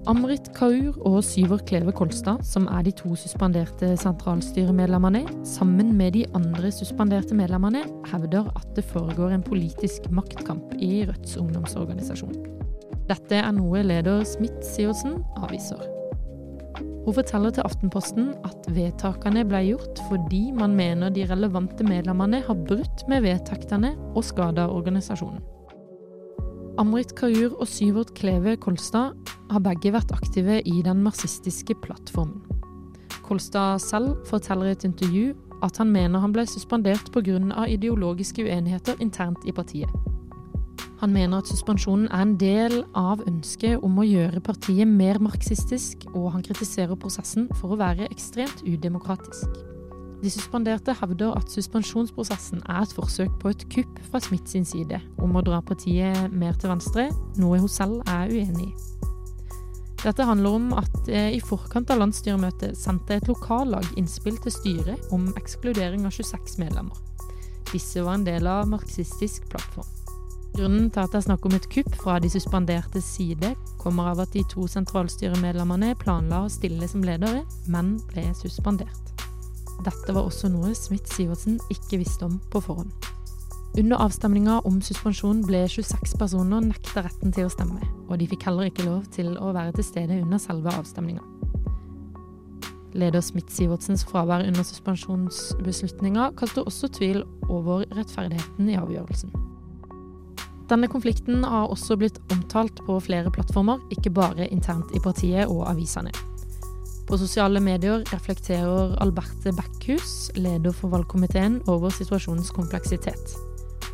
Amrit 0.09 0.47
Kaur 0.57 0.95
og 1.05 1.19
Syver 1.21 1.59
Kleve 1.69 1.91
Kolstad, 1.93 2.39
som 2.41 2.63
er 2.73 2.81
de 2.87 2.93
to 2.97 3.11
suspenderte 3.19 3.91
sentralstyremedlemmene, 4.01 5.21
sammen 5.45 5.91
med 5.99 6.15
de 6.15 6.23
andre 6.33 6.71
suspenderte 6.73 7.37
medlemmene, 7.37 7.83
hevder 8.09 8.49
at 8.57 8.65
det 8.73 8.87
foregår 8.89 9.35
en 9.35 9.45
politisk 9.45 10.09
maktkamp 10.09 10.73
i 10.81 11.03
Rødts 11.05 11.37
ungdomsorganisasjon. 11.37 12.33
Dette 13.05 13.37
er 13.37 13.53
noe 13.53 13.83
leder 13.85 14.25
Smith-Sivertsen 14.25 15.19
avviser. 15.43 15.85
Hun 17.05 17.13
forteller 17.13 17.53
til 17.53 17.69
Aftenposten 17.69 18.33
at 18.49 18.65
vedtakene 18.73 19.45
ble 19.45 19.61
gjort 19.67 20.01
fordi 20.09 20.47
man 20.57 20.73
mener 20.77 21.13
de 21.13 21.29
relevante 21.29 21.85
medlemmene 21.85 22.41
har 22.49 22.63
brutt 22.65 23.05
med 23.11 23.27
vedtektene 23.29 23.93
og 24.15 24.25
skada 24.25 24.71
organisasjonen. 24.73 25.45
Amrit 26.81 27.13
Kaur 27.19 27.59
og 27.59 27.67
Syvert 27.69 28.15
Kleve 28.17 28.57
Kolstad 28.57 29.37
har 29.49 29.63
begge 29.65 29.93
vært 29.95 30.13
aktive 30.15 30.61
i 30.61 30.81
den 30.85 31.03
marxistiske 31.05 31.75
plattformen. 31.83 32.41
Kolstad 33.25 33.81
selv 33.83 34.15
forteller 34.29 34.71
i 34.71 34.75
et 34.77 34.87
intervju 34.87 35.33
at 35.65 35.77
han 35.77 35.91
mener 35.91 36.21
han 36.23 36.33
ble 36.33 36.45
suspendert 36.47 37.11
pga. 37.13 37.65
ideologiske 37.67 38.43
uenigheter 38.43 38.95
internt 38.99 39.45
i 39.45 39.51
partiet. 39.51 39.89
Han 40.99 41.13
mener 41.13 41.37
at 41.37 41.47
suspensjonen 41.47 42.07
er 42.11 42.21
en 42.21 42.35
del 42.39 42.81
av 42.97 43.21
ønsket 43.27 43.79
om 43.83 43.99
å 43.99 44.07
gjøre 44.07 44.41
partiet 44.43 44.87
mer 44.87 45.19
marxistisk, 45.23 46.03
og 46.13 46.33
han 46.33 46.43
kritiserer 46.43 46.99
prosessen 46.99 47.47
for 47.55 47.71
å 47.71 47.79
være 47.79 48.09
ekstremt 48.11 48.65
udemokratisk. 48.67 49.47
De 50.19 50.29
suspenderte 50.29 50.91
hevder 50.99 51.37
at 51.39 51.51
suspensjonsprosessen 51.51 52.65
er 52.67 52.81
et 52.83 52.95
forsøk 52.97 53.31
på 53.39 53.53
et 53.53 53.63
kupp 53.71 54.01
fra 54.09 54.19
Smith 54.19 54.51
sin 54.51 54.67
side 54.67 54.99
om 55.23 55.39
å 55.39 55.45
dra 55.45 55.61
partiet 55.63 56.27
mer 56.35 56.59
til 56.59 56.73
venstre, 56.73 57.07
noe 57.39 57.61
hun 57.61 57.71
selv 57.71 58.03
er 58.03 58.27
uenig 58.27 58.73
i. 58.73 59.08
Dette 59.99 60.23
handler 60.23 60.55
om 60.55 60.69
at 60.79 61.09
i 61.11 61.41
forkant 61.43 61.89
av 61.91 61.99
landsstyremøtet 61.99 62.77
sendte 62.79 63.17
et 63.17 63.27
lokallag 63.27 63.85
innspill 63.99 64.37
til 64.39 64.53
styret 64.55 65.09
om 65.15 65.27
ekskludering 65.39 66.05
av 66.07 66.15
26 66.15 66.59
medlemmer. 66.61 66.95
Disse 67.73 68.01
var 68.05 68.15
en 68.17 68.25
del 68.25 68.47
av 68.47 68.69
marxistisk 68.71 69.49
plattform. 69.51 69.89
Grunnen 70.55 70.87
til 70.89 71.03
at 71.03 71.11
det 71.13 71.19
er 71.19 71.27
snakk 71.27 71.45
om 71.45 71.53
et 71.55 71.67
kupp 71.71 71.91
fra 72.01 72.17
de 72.19 72.31
suspenderte 72.31 73.01
side, 73.05 73.51
kommer 73.79 74.09
av 74.13 74.23
at 74.23 74.33
de 74.33 74.41
to 74.49 74.65
sentralstyremedlemmene 74.71 75.93
planla 75.99 76.45
å 76.45 76.51
stille 76.51 76.89
som 76.89 77.05
ledere, 77.05 77.43
men 77.69 77.97
ble 78.09 78.25
suspendert. 78.39 79.13
Dette 79.85 80.15
var 80.15 80.25
også 80.25 80.49
noe 80.51 80.73
Smith-Sivertsen 80.75 81.59
ikke 81.71 82.01
visste 82.01 82.27
om 82.27 82.39
på 82.51 82.63
forhånd. 82.65 82.91
Under 83.79 83.95
avstemninga 84.03 84.57
om 84.67 84.81
suspensjon 84.83 85.37
ble 85.47 85.61
26 85.71 86.17
personer 86.19 86.65
nekta 86.65 87.05
retten 87.05 87.31
til 87.31 87.45
å 87.47 87.51
stemme, 87.53 87.79
og 88.09 88.17
de 88.19 88.25
fikk 88.27 88.43
heller 88.49 88.67
ikke 88.67 88.83
lov 88.83 89.05
til 89.15 89.37
å 89.39 89.53
være 89.55 89.71
til 89.77 89.85
stede 89.87 90.17
under 90.19 90.41
selve 90.41 90.73
avstemninga. 90.81 91.23
Leder 92.99 93.23
Smith-Sivertsens 93.23 94.03
fravær 94.09 94.43
under 94.49 94.67
suspensjonsbeslutninga 94.67 96.27
kaster 96.35 96.67
også 96.67 96.89
tvil 96.97 97.21
over 97.47 97.85
rettferdigheten 97.95 98.67
i 98.67 98.75
avgjørelsen. 98.81 99.31
Denne 100.67 100.89
konflikten 100.91 101.45
har 101.47 101.71
også 101.71 101.95
blitt 102.01 102.19
omtalt 102.33 102.83
på 102.83 102.99
flere 103.05 103.31
plattformer, 103.31 103.79
ikke 103.95 104.11
bare 104.11 104.49
internt 104.51 104.91
i 104.91 104.99
partiet 105.05 105.47
og 105.47 105.69
avisene. 105.71 106.11
På 107.07 107.17
sosiale 107.17 107.63
medier 107.63 108.03
reflekterer 108.11 108.97
Alberte 109.01 109.55
Backhus, 109.55 110.33
leder 110.35 110.75
for 110.75 110.91
valgkomiteen, 110.91 111.61
over 111.71 111.95
situasjonens 111.95 112.51
kompleksitet. 112.53 113.39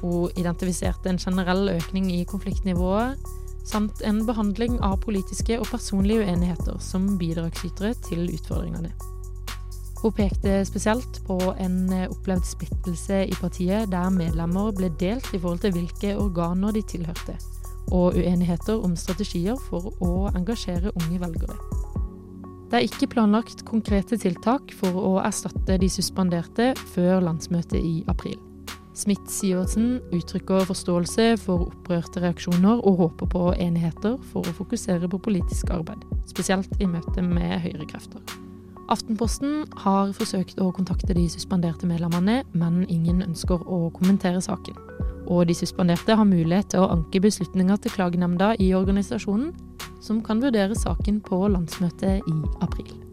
Hun 0.02 0.30
identifiserte 0.36 1.10
en 1.10 1.22
generell 1.22 1.70
økning 1.76 2.12
i 2.14 2.24
konfliktnivået, 2.28 3.20
samt 3.66 4.02
en 4.06 4.26
behandling 4.28 4.78
av 4.86 5.00
politiske 5.02 5.58
og 5.60 5.68
personlige 5.72 6.26
uenigheter 6.26 6.78
som 6.80 7.18
bidragsytere 7.18 7.96
til 8.06 8.30
utfordringene. 8.30 8.94
Hun 10.04 10.14
pekte 10.14 10.60
spesielt 10.68 11.22
på 11.26 11.40
en 11.58 11.90
opplevd 12.04 12.46
splittelse 12.46 13.24
i 13.26 13.38
partiet 13.40 13.90
der 13.90 14.12
medlemmer 14.14 14.70
ble 14.76 14.92
delt 15.00 15.32
i 15.34 15.40
forhold 15.40 15.64
til 15.64 15.74
hvilke 15.74 16.14
organer 16.22 16.76
de 16.76 16.84
tilhørte, 16.86 17.38
og 17.90 18.14
uenigheter 18.14 18.84
om 18.86 18.94
strategier 19.00 19.58
for 19.70 19.90
å 20.06 20.28
engasjere 20.36 20.94
unge 20.94 21.22
velgere. 21.24 21.58
Det 22.70 22.80
er 22.80 22.86
ikke 22.86 23.10
planlagt 23.16 23.64
konkrete 23.66 24.18
tiltak 24.22 24.74
for 24.78 24.98
å 24.98 25.14
erstatte 25.24 25.78
de 25.82 25.90
suspenderte 25.90 26.74
før 26.94 27.24
landsmøtet 27.26 27.82
i 27.82 28.04
april. 28.12 28.38
Smith-Sivertsen 28.96 30.00
uttrykker 30.16 30.64
forståelse 30.70 31.34
for 31.42 31.68
opprørte 31.68 32.22
reaksjoner 32.24 32.80
og 32.80 33.02
håper 33.02 33.30
på 33.34 33.44
enigheter 33.60 34.16
for 34.32 34.48
å 34.48 34.56
fokusere 34.56 35.10
på 35.12 35.20
politisk 35.28 35.74
arbeid, 35.76 36.06
spesielt 36.30 36.72
i 36.80 36.88
møte 36.88 37.24
med 37.26 37.60
høyrekrefter. 37.66 38.24
Aftenposten 38.94 39.66
har 39.82 40.14
forsøkt 40.14 40.62
å 40.62 40.70
kontakte 40.76 41.16
de 41.18 41.26
suspenderte 41.32 41.90
medlemmene, 41.90 42.44
men 42.54 42.84
ingen 42.86 43.24
ønsker 43.26 43.66
å 43.66 43.90
kommentere 43.96 44.44
saken. 44.46 44.78
Og 45.26 45.48
de 45.50 45.56
suspenderte 45.58 46.16
har 46.16 46.30
mulighet 46.30 46.70
til 46.72 46.86
å 46.86 46.92
anke 46.94 47.24
beslutninger 47.24 47.82
til 47.82 47.96
klagenemnda 47.98 48.54
i 48.62 48.72
organisasjonen, 48.78 49.56
som 50.06 50.22
kan 50.24 50.44
vurdere 50.44 50.78
saken 50.78 51.20
på 51.26 51.48
landsmøtet 51.50 52.22
i 52.30 52.38
april. 52.62 53.05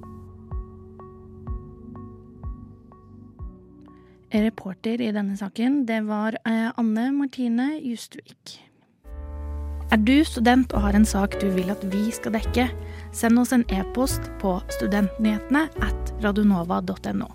Reporter 4.41 5.01
i 5.01 5.11
denne 5.13 5.37
saken, 5.37 5.83
det 5.85 6.01
var 6.09 6.39
eh, 6.49 6.71
Anne 6.81 7.11
Martine 7.13 7.75
Justvik. 7.85 8.61
Er 9.93 10.01
du 10.01 10.23
student 10.25 10.73
og 10.73 10.87
har 10.87 10.97
en 10.97 11.05
sak 11.05 11.37
du 11.43 11.51
vil 11.53 11.69
at 11.69 11.83
vi 11.93 12.07
skal 12.17 12.33
dekke, 12.39 12.65
send 13.13 13.37
oss 13.43 13.53
en 13.53 13.67
e-post 13.69 14.31
på 14.41 14.55
studentnyhetene 14.73 15.67
at 15.85 16.15
radionova.no. 16.25 17.29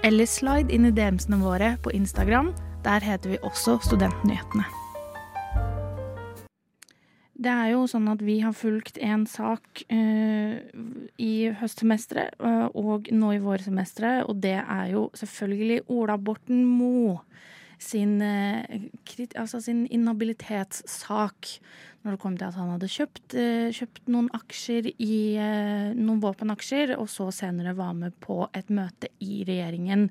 Eller 0.00 0.30
slide 0.30 0.72
inn 0.72 0.88
i 0.88 0.94
DM-ene 0.96 1.42
våre 1.42 1.74
på 1.84 1.92
Instagram. 1.92 2.54
Der 2.86 3.04
heter 3.04 3.34
vi 3.34 3.44
også 3.44 3.76
Studentnyhetene. 3.84 4.85
Det 7.36 7.52
er 7.52 7.72
jo 7.74 7.82
sånn 7.90 8.08
at 8.08 8.22
vi 8.24 8.38
har 8.40 8.54
fulgt 8.56 8.96
en 9.04 9.26
sak 9.28 9.82
uh, 9.92 10.56
i 11.20 11.32
høstsemesteret 11.60 12.38
uh, 12.40 12.68
og 12.72 13.10
nå 13.12 13.34
i 13.36 13.42
vårsemesteret, 13.44 14.24
og 14.24 14.40
det 14.44 14.56
er 14.62 14.92
jo 14.94 15.08
selvfølgelig 15.16 15.82
Ola 15.92 16.16
Borten 16.16 16.62
Moe 16.64 17.18
sin, 17.76 18.22
uh, 18.24 18.64
altså 19.36 19.60
sin 19.60 19.84
inhabilitetssak. 19.92 21.58
Når 22.06 22.16
det 22.16 22.22
kom 22.22 22.38
til 22.38 22.46
at 22.46 22.56
han 22.56 22.70
hadde 22.70 22.88
kjøpt, 22.88 23.34
kjøpt 23.74 24.04
noen 24.14 24.28
aksjer 24.36 24.92
i 25.02 25.16
noen 25.98 26.20
våpenaksjer, 26.22 26.92
og 26.94 27.08
så 27.10 27.26
senere 27.34 27.72
var 27.74 27.96
med 27.98 28.14
på 28.22 28.44
et 28.54 28.70
møte 28.70 29.10
i 29.18 29.40
regjeringen 29.42 30.06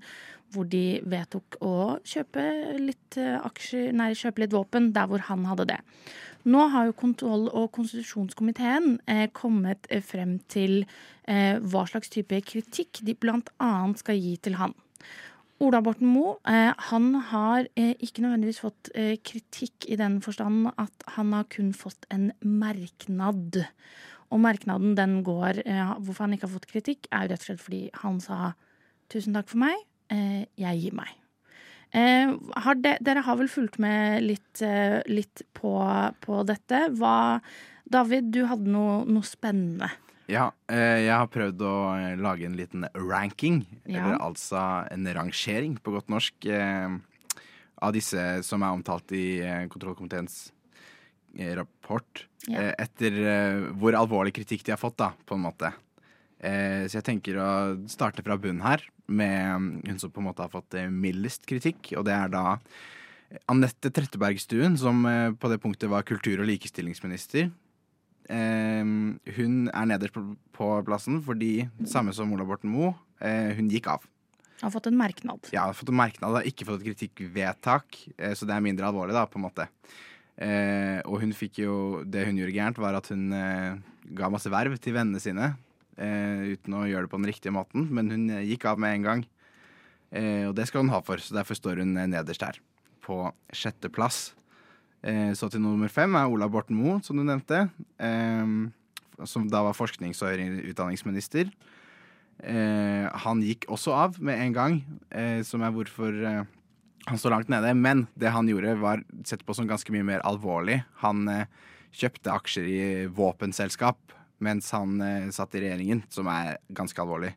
hvor 0.52 0.68
de 0.68 1.00
vedtok 1.08 1.56
å 1.64 1.96
kjøpe 2.04 2.44
litt 2.84 3.16
aksjer, 3.16 3.96
nei, 3.96 4.12
kjøpe 4.12 4.44
litt 4.44 4.58
våpen 4.58 4.92
der 4.96 5.08
hvor 5.08 5.24
han 5.30 5.48
hadde 5.48 5.70
det. 5.72 5.80
Nå 6.45 6.67
har 6.69 6.89
jo 6.89 6.97
kontroll- 6.97 7.49
og 7.49 7.71
konstitusjonskomiteen 7.73 8.99
eh, 9.10 9.27
kommet 9.34 9.88
eh, 9.89 10.03
frem 10.05 10.38
til 10.51 10.84
eh, 11.25 11.58
hva 11.58 11.86
slags 11.89 12.12
type 12.13 12.38
kritikk 12.45 13.01
de 13.05 13.15
bl.a. 13.17 13.71
skal 13.97 14.19
gi 14.19 14.36
til 14.45 14.60
han. 14.60 14.75
Ola 15.63 15.79
Borten 15.79 16.10
Moe 16.12 16.36
eh, 16.51 16.73
han 16.89 17.13
har 17.31 17.69
eh, 17.79 17.93
ikke 18.03 18.25
nødvendigvis 18.25 18.60
fått 18.60 18.91
eh, 18.93 19.15
kritikk 19.23 19.88
i 19.88 19.97
den 19.99 20.19
forstand 20.23 20.67
at 20.75 21.05
han 21.15 21.31
har 21.31 21.47
kun 21.49 21.71
fått 21.73 22.05
en 22.12 22.29
merknad. 22.43 23.62
Og 24.34 24.41
merknaden 24.41 24.97
den 24.97 25.21
går 25.23 25.62
Hvorfor 25.63 26.25
han 26.25 26.34
ikke 26.36 26.49
har 26.49 26.55
fått 26.58 26.71
kritikk, 26.71 27.08
er 27.13 27.25
jo 27.25 27.31
rett 27.31 27.43
og 27.43 27.47
slett 27.47 27.62
fordi 27.63 27.84
han 28.01 28.17
sa 28.19 28.39
tusen 29.13 29.38
takk 29.38 29.51
for 29.53 29.62
meg, 29.62 29.77
jeg 30.10 30.81
gir 30.81 30.97
meg. 30.97 31.13
Eh, 31.95 32.31
har 32.65 32.75
de, 32.84 32.95
dere 33.08 33.23
har 33.23 33.38
vel 33.39 33.47
fulgt 33.51 33.77
med 33.79 34.25
litt, 34.25 34.62
eh, 34.65 34.99
litt 35.08 35.45
på, 35.55 35.75
på, 36.25 36.41
dette. 36.47 36.89
Hva, 36.99 37.39
David, 37.88 38.34
du 38.36 38.41
hadde 38.49 38.71
noe, 38.71 39.03
noe 39.08 39.23
spennende. 39.23 39.93
Ja, 40.25 40.49
eh, 40.71 41.05
jeg 41.05 41.13
har 41.13 41.29
prøvd 41.29 41.62
å 41.62 41.75
eh, 41.93 42.15
lage 42.17 42.47
en 42.47 42.58
liten 42.58 42.88
ranking, 42.97 43.62
ja. 43.86 43.99
eller 43.99 44.17
altså 44.25 44.60
en 44.91 45.05
rangering 45.15 45.77
på 45.77 45.93
godt 45.93 46.10
norsk, 46.12 46.47
eh, 46.49 46.97
av 47.86 47.93
disse 47.93 48.23
som 48.47 48.65
er 48.65 48.73
omtalt 48.73 49.12
i 49.15 49.27
kontrollkomiteens 49.69 50.49
rapport. 51.58 52.25
Ja. 52.45 52.62
etter 52.77 53.15
hvor 53.73 53.95
alvorlig 53.97 54.36
kritikk 54.38 54.62
de 54.63 54.71
har 54.71 54.79
fått, 54.79 54.99
da, 55.01 55.10
på 55.25 55.34
en 55.36 55.41
måte. 55.47 55.71
så 56.39 56.93
jeg 56.93 57.03
tenker 57.03 57.39
å 57.41 57.47
starte 57.89 58.21
fra 58.23 58.38
bunnen 58.38 58.62
her 58.62 58.86
med 59.08 59.86
hun 59.86 60.00
som 60.02 60.12
på 60.12 60.22
en 60.22 60.30
måte 60.30 60.46
har 60.46 60.54
fått 60.54 60.78
eh, 60.78 60.91
mildest 60.91 61.46
kritikk, 61.50 61.94
og 61.98 62.06
det 62.08 62.15
er 62.15 62.32
da 62.34 62.46
Anette 63.52 63.91
Trettebergstuen, 63.94 64.78
som 64.80 65.04
eh, 65.10 65.30
på 65.38 65.52
det 65.52 65.60
punktet 65.63 65.91
var 65.91 66.08
kultur- 66.08 66.41
og 66.41 66.50
likestillingsminister. 66.50 67.52
Hun 68.26 69.52
er 69.70 69.86
nederst 69.86 70.15
på 70.58 70.68
plassen 70.88 71.20
fordi, 71.22 71.68
samme 71.86 72.10
som 72.18 72.32
Ola 72.34 72.48
Borten 72.48 72.72
Moe, 72.74 72.96
eh, 73.22 73.52
hun 73.58 73.70
gikk 73.70 73.91
av. 73.94 74.08
Har 74.63 74.72
fått 74.74 74.88
en 74.89 74.98
merknad. 74.98 75.52
Ja, 75.54 75.68
har 75.68 75.78
fått 75.78 75.91
en 75.91 76.00
merknad, 76.00 76.39
har 76.39 76.48
ikke 76.48 76.65
fått 76.65 76.82
et 76.82 76.88
kritikkvedtak, 76.88 78.00
så 78.34 78.48
det 78.48 78.56
er 78.56 78.63
mindre 78.65 78.88
alvorlig, 78.88 79.13
da, 79.13 79.28
på 79.30 79.38
en 79.38 79.46
måte. 79.46 79.68
og 81.06 81.22
hun 81.22 81.32
fikk 81.32 81.60
jo 81.60 82.04
Det 82.04 82.26
hun 82.26 82.39
gjorde 82.39 82.56
gærent, 82.56 82.80
var 82.80 82.96
at 82.96 83.08
hun 83.12 83.30
ga 84.13 84.30
masse 84.30 84.52
verv 84.52 84.78
til 84.82 84.96
vennene 84.96 85.22
sine 85.22 85.52
eh, 85.52 85.62
uten 85.97 86.75
å 86.75 86.86
gjøre 86.89 87.08
det 87.08 87.12
på 87.13 87.19
den 87.21 87.29
riktige 87.29 87.55
måten. 87.55 87.88
Men 87.93 88.12
hun 88.12 88.29
eh, 88.29 88.45
gikk 88.51 88.67
av 88.71 88.81
med 88.81 88.97
en 88.97 89.05
gang, 89.10 89.25
eh, 90.12 90.45
og 90.49 90.55
det 90.58 90.67
skal 90.69 90.84
hun 90.84 90.93
ha 90.93 91.01
for. 91.05 91.21
Så 91.21 91.36
derfor 91.38 91.58
står 91.58 91.84
hun 91.84 91.95
eh, 91.97 92.10
nederst 92.12 92.45
her, 92.45 92.60
på 93.05 93.21
sjetteplass. 93.55 94.34
Eh, 95.05 95.31
så 95.38 95.49
til 95.51 95.63
nummer 95.63 95.91
fem 95.91 96.17
er 96.17 96.31
Ola 96.31 96.49
Borten 96.51 96.77
Moe, 96.79 96.99
som 97.05 97.17
du 97.19 97.25
nevnte. 97.25 97.67
Eh, 98.01 98.58
som 99.23 99.47
da 99.47 99.63
var 99.63 99.77
forsknings- 99.77 100.23
og 100.25 100.36
utdanningsminister. 100.71 101.51
Eh, 102.43 103.05
han 103.23 103.43
gikk 103.45 103.69
også 103.71 103.93
av 103.95 104.19
med 104.19 104.41
en 104.43 104.55
gang, 104.55 104.81
eh, 105.12 105.39
som 105.47 105.63
er 105.63 105.71
hvorfor 105.71 106.12
eh, 106.19 106.43
han 107.05 107.21
står 107.21 107.31
langt 107.31 107.53
nede. 107.53 107.71
Men 107.77 108.08
det 108.19 108.34
han 108.36 108.49
gjorde, 108.49 108.75
var 108.81 109.05
sett 109.23 109.45
på 109.45 109.55
som 109.55 109.69
ganske 109.69 109.93
mye 109.93 110.03
mer 110.03 110.25
alvorlig. 110.27 110.81
Han 111.05 111.27
eh, 111.31 111.47
kjøpte 111.95 112.34
aksjer 112.34 112.67
i 112.67 112.84
våpenselskap 113.08 114.15
mens 114.43 114.69
han 114.76 115.00
eh, 115.02 115.32
satt 115.34 115.56
i 115.56 115.63
regjeringen, 115.63 116.04
som 116.12 116.28
er 116.32 116.58
ganske 116.76 117.02
alvorlig. 117.02 117.34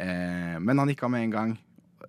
Eh, 0.00 0.56
men 0.60 0.78
han 0.78 0.90
gikk 0.92 1.06
av 1.06 1.12
med 1.12 1.26
en 1.26 1.34
gang, 1.34 1.54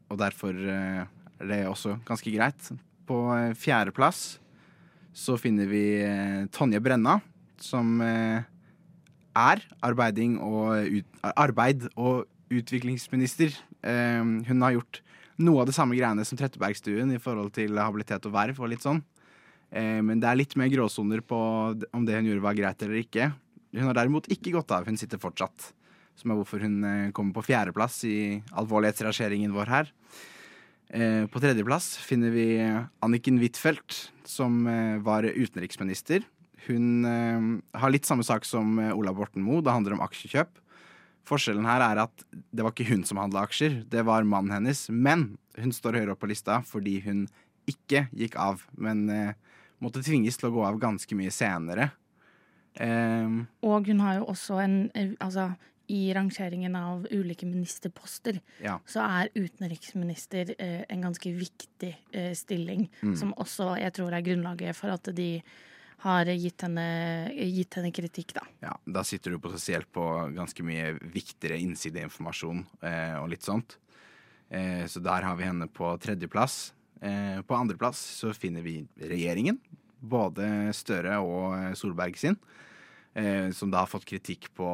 og 0.08 0.20
derfor 0.22 0.56
eh, 0.56 1.06
er 1.38 1.50
det 1.52 1.64
også 1.70 1.98
ganske 2.08 2.34
greit. 2.34 2.70
På 3.08 3.22
eh, 3.36 3.56
fjerdeplass 3.58 4.38
så 5.18 5.38
finner 5.40 5.70
vi 5.70 5.84
eh, 6.04 6.46
Tonje 6.54 6.82
Brenna, 6.84 7.20
som 7.62 7.98
eh, 8.06 8.46
er 9.38 9.64
og 9.78 10.72
ut, 10.90 11.08
arbeid 11.36 11.88
og 11.96 12.26
utviklingsminister. 12.50 13.52
Hun 13.84 14.64
har 14.64 14.74
gjort 14.74 15.02
noe 15.38 15.62
av 15.62 15.68
det 15.70 15.76
samme 15.76 15.94
greiene 15.94 16.24
som 16.26 16.40
Trettebergstuen 16.40 17.12
i 17.14 17.20
forhold 17.22 17.52
til 17.54 17.78
habilitet 17.78 18.26
og 18.26 18.34
verv 18.34 18.58
og 18.58 18.72
litt 18.72 18.82
sånn. 18.82 19.04
Men 19.70 20.18
det 20.18 20.30
er 20.30 20.40
litt 20.40 20.56
mer 20.58 20.72
gråsoner 20.72 21.22
på 21.22 21.38
om 21.94 22.08
det 22.08 22.18
hun 22.18 22.32
gjorde 22.32 22.46
var 22.48 22.58
greit 22.58 22.82
eller 22.82 23.04
ikke. 23.04 23.30
Hun 23.78 23.92
har 23.92 23.98
derimot 23.98 24.28
ikke 24.34 24.56
gått 24.56 24.74
av, 24.74 24.88
hun 24.88 24.98
sitter 24.98 25.22
fortsatt. 25.22 25.72
Som 26.18 26.34
er 26.34 26.40
hvorfor 26.40 26.64
hun 26.66 26.82
eh, 26.88 27.12
kommer 27.16 27.36
på 27.36 27.46
fjerdeplass 27.52 28.00
i 28.10 28.18
alvorlighetsrangeringen 28.58 29.54
vår 29.54 29.70
her. 29.70 29.92
Eh, 30.90 31.26
på 31.30 31.42
tredjeplass 31.44 31.92
finner 32.02 32.34
vi 32.34 32.48
Anniken 33.06 33.38
Huitfeldt, 33.42 34.08
som 34.26 34.64
eh, 34.72 34.98
var 35.06 35.28
utenriksminister. 35.28 36.26
Hun 36.68 37.06
har 37.08 37.92
litt 37.94 38.04
samme 38.04 38.26
sak 38.28 38.44
som 38.44 38.74
Ola 38.92 39.14
Borten 39.16 39.40
Moe. 39.46 39.62
Det 39.64 39.72
handler 39.72 39.94
om 39.96 40.02
aksjekjøp. 40.04 40.58
Forskjellen 41.30 41.68
her 41.68 41.80
er 41.86 42.02
at 42.02 42.26
det 42.28 42.66
var 42.66 42.74
ikke 42.74 42.90
hun 42.90 43.06
som 43.08 43.22
handla 43.22 43.46
aksjer, 43.48 43.86
det 43.88 44.04
var 44.04 44.28
mannen 44.28 44.52
hennes. 44.52 44.82
Men 44.92 45.38
hun 45.56 45.72
står 45.72 46.02
høyere 46.02 46.16
opp 46.16 46.26
på 46.26 46.28
lista 46.28 46.58
fordi 46.68 46.98
hun 47.06 47.22
ikke 47.72 48.10
gikk 48.12 48.36
av, 48.36 48.66
men 48.76 49.06
måtte 49.80 50.04
tvinges 50.04 50.40
til 50.40 50.50
å 50.50 50.54
gå 50.58 50.66
av 50.68 50.82
ganske 50.82 51.20
mye 51.20 51.32
senere. 51.32 51.88
Eh, 52.80 53.46
Og 53.64 53.88
hun 53.88 54.00
har 54.00 54.20
jo 54.20 54.26
også 54.26 54.60
en 54.64 54.92
eh, 54.96 55.14
Altså, 55.20 55.56
i 55.90 56.12
rangeringen 56.14 56.76
av 56.76 57.06
ulike 57.16 57.46
ministerposter, 57.48 58.42
Ja. 58.62 58.78
så 58.86 59.00
er 59.08 59.30
utenriksminister 59.40 60.54
eh, 60.60 60.84
en 60.90 61.02
ganske 61.02 61.32
viktig 61.32 61.94
eh, 62.12 62.34
stilling, 62.36 62.90
Mm. 63.02 63.16
som 63.16 63.34
også 63.34 63.78
jeg 63.80 63.94
tror 63.94 64.12
er 64.14 64.22
grunnlaget 64.22 64.76
for 64.76 64.90
at 64.92 65.04
de 65.16 65.42
har 66.00 66.26
gitt 66.26 66.62
henne, 66.62 67.32
gitt 67.34 67.74
henne 67.80 67.92
kritikk, 67.92 68.34
da. 68.34 68.42
Ja, 68.62 68.74
da 68.86 69.02
sitter 69.04 69.32
du 69.32 69.40
potensielt 69.40 69.88
på 69.92 70.04
ganske 70.36 70.62
mye 70.62 70.92
viktigere 71.00 71.58
innsideinformasjon 71.58 72.66
eh, 72.84 73.16
og 73.22 73.30
litt 73.30 73.42
sånt. 73.48 73.78
Eh, 74.52 74.84
så 74.88 75.02
der 75.02 75.24
har 75.24 75.36
vi 75.38 75.44
henne 75.48 75.68
på 75.68 75.98
tredjeplass. 76.00 76.74
Eh, 77.02 77.42
på 77.42 77.56
andreplass 77.56 77.98
så 78.20 78.34
finner 78.36 78.62
vi 78.62 78.86
regjeringen. 79.00 79.58
Både 80.08 80.48
Støre 80.76 81.20
og 81.24 81.58
eh, 81.58 81.76
Solberg 81.78 82.18
sin. 82.20 82.38
Eh, 83.18 83.50
som 83.52 83.72
da 83.74 83.82
har 83.82 83.90
fått 83.90 84.06
kritikk 84.06 84.52
på, 84.54 84.70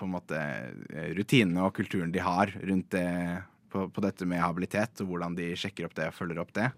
på 0.00 0.06
eh, 0.32 1.10
rutinene 1.12 1.66
og 1.66 1.74
kulturen 1.76 2.12
de 2.14 2.22
har 2.24 2.48
rundt 2.62 2.94
det, 2.94 3.42
på, 3.68 3.90
på 3.92 4.04
dette 4.04 4.24
med 4.28 4.40
habilitet, 4.40 5.02
og 5.04 5.10
hvordan 5.10 5.36
de 5.36 5.50
sjekker 5.60 5.84
opp 5.84 5.96
det 5.98 6.08
og 6.08 6.16
følger 6.16 6.40
opp 6.40 6.54
det. 6.56 6.70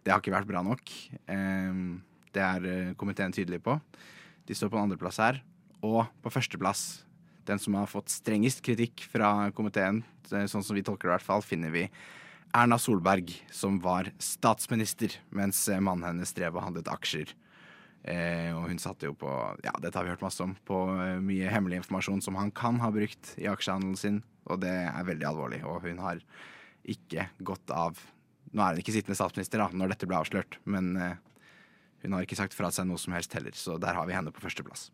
Det 0.00 0.12
har 0.12 0.22
ikke 0.22 0.32
vært 0.32 0.48
bra 0.48 0.64
nok. 0.64 0.94
Eh, 1.28 1.82
det 2.34 2.42
er 2.42 2.96
komiteen 2.96 3.36
tydelig 3.36 3.60
på. 3.66 3.76
De 4.48 4.56
står 4.56 4.72
på 4.72 4.80
en 4.80 4.88
andreplass 4.88 5.20
her. 5.20 5.42
Og 5.84 6.08
på 6.24 6.32
førsteplass, 6.32 7.04
den 7.44 7.60
som 7.60 7.76
har 7.76 7.90
fått 7.90 8.08
strengest 8.08 8.64
kritikk 8.64 9.04
fra 9.12 9.50
komiteen, 9.52 10.00
sånn 10.24 10.64
som 10.64 10.72
vi 10.72 10.82
tolker 10.82 11.10
det 11.10 11.12
i 11.12 11.16
hvert 11.18 11.26
fall, 11.26 11.44
finner 11.44 11.72
vi 11.74 11.84
Erna 12.54 12.78
Solberg, 12.78 13.32
som 13.50 13.80
var 13.82 14.10
statsminister 14.22 15.16
mens 15.34 15.62
eh, 15.68 15.80
mannen 15.82 16.06
hennes 16.12 16.34
drev 16.36 16.58
og 16.58 16.66
handlet 16.66 16.90
aksjer. 16.92 17.32
Eh, 18.04 18.50
og 18.52 18.68
hun 18.68 18.80
satte 18.82 19.08
jo 19.08 19.14
på 19.16 19.30
Ja, 19.64 19.72
dette 19.80 19.96
har 19.96 20.04
vi 20.04 20.12
hørt 20.12 20.24
masse 20.24 20.44
om. 20.44 20.52
På 20.68 20.86
eh, 20.92 21.20
mye 21.24 21.50
hemmelig 21.50 21.80
informasjon 21.80 22.20
som 22.24 22.36
han 22.36 22.52
kan 22.52 22.82
ha 22.84 22.90
brukt 22.92 23.32
i 23.40 23.48
aksjehandelen 23.48 23.96
sin. 23.96 24.22
Og 24.44 24.60
det 24.60 24.74
er 24.84 25.06
veldig 25.08 25.28
alvorlig. 25.30 25.62
Og 25.64 25.86
hun 25.86 26.02
har 26.04 26.20
ikke 26.84 27.30
gått 27.40 27.72
av 27.72 28.00
Nå 28.54 28.62
er 28.62 28.76
hun 28.76 28.84
ikke 28.84 28.92
sittende 28.94 29.16
statsminister 29.18 29.58
da, 29.58 29.64
når 29.74 29.90
dette 29.90 30.06
ble 30.06 30.14
avslørt, 30.14 30.60
men 30.70 30.92
eh, 30.94 31.16
hun 32.04 32.12
har 32.14 32.22
ikke 32.22 32.36
sagt 32.38 32.54
fra 32.54 32.68
seg 32.70 32.86
noe 32.86 33.00
som 33.02 33.16
helst 33.16 33.32
heller. 33.34 33.56
Så 33.58 33.80
der 33.82 33.96
har 33.96 34.06
vi 34.06 34.14
henne 34.14 34.30
på 34.30 34.44
førsteplass. 34.44 34.92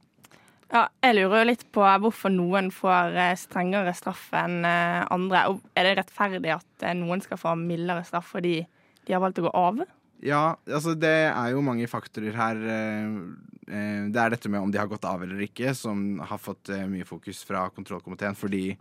Ja, 0.71 0.85
jeg 1.03 1.17
lurer 1.19 1.49
litt 1.49 1.65
på 1.75 1.83
hvorfor 1.83 2.31
noen 2.31 2.69
får 2.71 3.17
eh, 3.19 3.37
strengere 3.39 3.91
straff 3.97 4.29
enn 4.39 4.63
eh, 4.67 5.03
andre. 5.11 5.49
Og 5.51 5.65
er 5.75 5.89
det 5.89 5.97
rettferdig 5.99 6.53
at 6.55 6.85
eh, 6.87 6.95
noen 6.95 7.23
skal 7.25 7.41
få 7.41 7.57
mildere 7.59 8.05
straff 8.07 8.31
fordi 8.37 8.61
de 9.07 9.17
har 9.17 9.23
valgt 9.23 9.41
å 9.43 9.49
gå 9.49 9.53
av? 9.59 9.83
Ja, 10.23 10.45
altså 10.69 10.95
det 10.95 11.17
er 11.33 11.49
jo 11.55 11.65
mange 11.65 11.89
faktorer 11.91 12.37
her. 12.37 12.59
Det 12.61 14.21
er 14.21 14.33
dette 14.35 14.51
med 14.53 14.61
om 14.61 14.71
de 14.71 14.79
har 14.79 14.91
gått 14.91 15.07
av 15.09 15.23
eller 15.25 15.41
ikke, 15.47 15.73
som 15.75 16.21
har 16.21 16.39
fått 16.39 16.69
mye 16.91 17.07
fokus 17.09 17.41
fra 17.49 17.65
kontrollkomiteen. 17.73 18.37
Fordi 18.37 18.75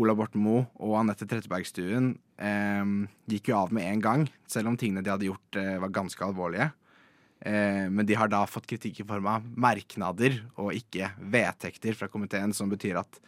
Ola 0.00 0.14
Borten 0.16 0.40
Moe 0.40 0.64
og 0.80 0.96
Anette 1.02 1.28
Trettebergstuen 1.28 2.14
gikk 3.28 3.52
jo 3.52 3.58
av 3.58 3.76
med 3.76 3.90
en 3.90 4.04
gang, 4.06 4.24
selv 4.48 4.72
om 4.72 4.80
tingene 4.80 5.04
de 5.04 5.12
hadde 5.12 5.28
gjort 5.28 5.60
var 5.84 5.92
ganske 6.00 6.24
alvorlige. 6.24 6.70
Eh, 7.40 7.86
men 7.88 8.06
de 8.06 8.16
har 8.18 8.28
da 8.28 8.42
fått 8.48 8.68
kritikk 8.68 9.00
i 9.00 9.06
form 9.08 9.28
av 9.32 9.46
merknader 9.56 10.42
og 10.60 10.74
ikke 10.76 11.12
vedtekter 11.32 11.96
fra 11.96 12.10
komiteen, 12.12 12.52
som 12.56 12.68
betyr 12.72 13.00
at 13.00 13.20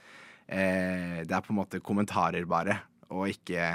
eh, 0.46 1.22
det 1.24 1.32
er 1.32 1.44
på 1.44 1.54
en 1.54 1.60
måte 1.62 1.80
kommentarer 1.84 2.44
bare, 2.48 2.76
og 3.12 3.30
ikke 3.32 3.72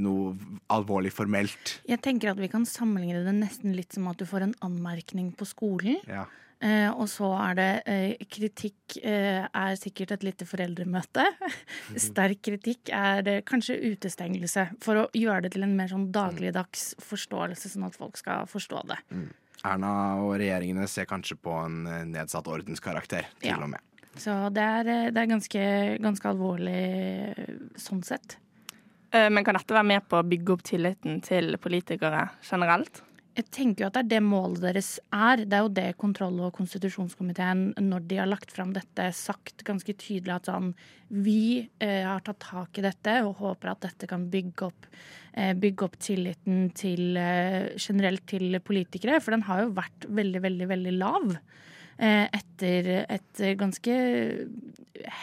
noe 0.00 0.36
alvorlig 0.70 1.10
formelt. 1.12 1.80
Jeg 1.88 2.00
tenker 2.04 2.30
at 2.32 2.40
vi 2.40 2.48
kan 2.50 2.66
sammenligne 2.68 3.24
det 3.26 3.34
nesten 3.40 3.74
litt 3.74 3.96
som 3.96 4.06
at 4.10 4.20
du 4.20 4.28
får 4.28 4.46
en 4.46 4.58
anmerkning 4.64 5.32
på 5.36 5.48
skolen. 5.50 5.98
Ja. 6.08 6.28
Eh, 6.60 6.90
og 6.92 7.06
så 7.08 7.30
er 7.40 7.54
det 7.56 7.68
eh, 7.88 8.22
kritikk 8.28 8.98
eh, 9.00 9.46
er 9.48 9.76
sikkert 9.80 10.12
et 10.18 10.26
lite 10.28 10.44
foreldremøte. 10.48 11.24
Sterk 12.08 12.42
kritikk 12.44 12.92
er 12.92 13.40
kanskje 13.48 13.78
utestengelse. 13.94 14.66
For 14.84 15.00
å 15.00 15.06
gjøre 15.16 15.46
det 15.46 15.54
til 15.56 15.64
en 15.64 15.76
mer 15.78 15.88
sånn 15.92 16.10
dagligdags 16.12 16.92
forståelse, 17.00 17.72
sånn 17.72 17.88
at 17.88 17.96
folk 17.96 18.20
skal 18.20 18.44
forstå 18.50 18.84
det. 18.92 19.00
Erna 19.64 19.90
og 20.24 20.38
regjeringene 20.40 20.86
ser 20.88 21.04
kanskje 21.10 21.36
på 21.36 21.52
en 21.66 21.86
eh, 21.86 22.04
nedsatt 22.08 22.46
ordenskarakter, 22.48 23.26
til 23.40 23.50
Ja. 23.50 23.58
og 23.62 23.70
med. 23.70 23.80
Så 24.16 24.32
det 24.52 24.62
er, 24.62 24.88
eh, 24.88 25.10
det 25.10 25.20
er 25.22 25.26
ganske, 25.30 25.64
ganske 26.00 26.28
alvorlig 26.30 26.78
eh, 27.38 27.52
sånn 27.76 28.02
sett. 28.04 28.38
Eh, 29.12 29.28
Men 29.28 29.44
kan 29.44 29.54
dette 29.54 29.74
være 29.74 29.86
med 29.86 30.08
på 30.08 30.18
å 30.20 30.26
bygge 30.26 30.52
opp 30.54 30.62
tilliten 30.62 31.20
til 31.22 31.56
politikere 31.58 32.30
generelt? 32.42 33.02
Jeg 33.38 33.46
tenker 33.54 33.84
jo 33.84 33.88
at 33.88 33.94
det 33.94 34.00
er 34.02 34.08
det 34.10 34.20
målet 34.26 34.62
deres 34.64 34.88
er. 35.14 35.44
Det 35.46 35.54
er 35.56 35.62
jo 35.62 35.72
det 35.76 35.86
kontroll- 36.00 36.40
og 36.42 36.54
konstitusjonskomiteen, 36.56 37.70
når 37.78 38.08
de 38.10 38.18
har 38.18 38.28
lagt 38.28 38.50
fram 38.52 38.72
dette, 38.74 39.06
sagt 39.16 39.62
ganske 39.66 39.94
tydelig 39.94 40.34
at 40.34 40.50
sånn 40.50 40.72
Vi 41.10 41.68
eh, 41.82 42.02
har 42.06 42.20
tatt 42.26 42.42
tak 42.42 42.78
i 42.78 42.84
dette 42.84 43.16
og 43.26 43.38
håper 43.40 43.72
at 43.72 43.86
dette 43.86 44.08
kan 44.10 44.28
bygge 44.30 44.68
opp, 44.68 44.90
eh, 45.34 45.54
bygge 45.54 45.86
opp 45.86 45.96
tilliten 46.02 46.68
til 46.74 47.16
eh, 47.18 47.70
generelt 47.78 48.26
til 48.30 48.58
politikere. 48.66 49.20
For 49.22 49.34
den 49.34 49.46
har 49.46 49.64
jo 49.64 49.74
vært 49.78 50.06
veldig, 50.10 50.42
veldig, 50.48 50.68
veldig 50.74 50.96
lav. 50.98 51.34
eh, 51.98 52.26
Etter 52.34 52.92
et 53.06 53.42
ganske 53.58 53.96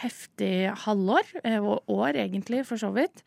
heftig 0.01 0.71
halvår, 0.85 1.35
eh, 1.43 1.59
og 1.59 1.83
år 1.91 2.17
egentlig, 2.23 2.65
for 2.65 2.79
så 2.81 2.91
vidt. 2.95 3.23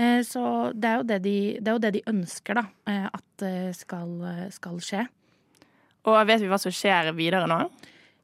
Eh, 0.00 0.22
Så 0.26 0.42
det 0.72 0.88
er 0.90 1.00
jo 1.02 1.06
det 1.12 1.18
de, 1.26 1.36
det 1.60 1.68
jo 1.76 1.82
det 1.84 1.92
de 1.98 2.02
ønsker, 2.12 2.56
da. 2.56 2.64
eh, 2.88 3.06
At 3.12 3.46
skal, 3.76 4.10
skal 4.52 4.80
skje. 4.84 5.04
Og 6.08 6.18
vet 6.28 6.40
vi 6.40 6.48
hva 6.48 6.58
som 6.60 6.72
skjer 6.72 7.12
videre 7.16 7.46
nå? 7.48 7.58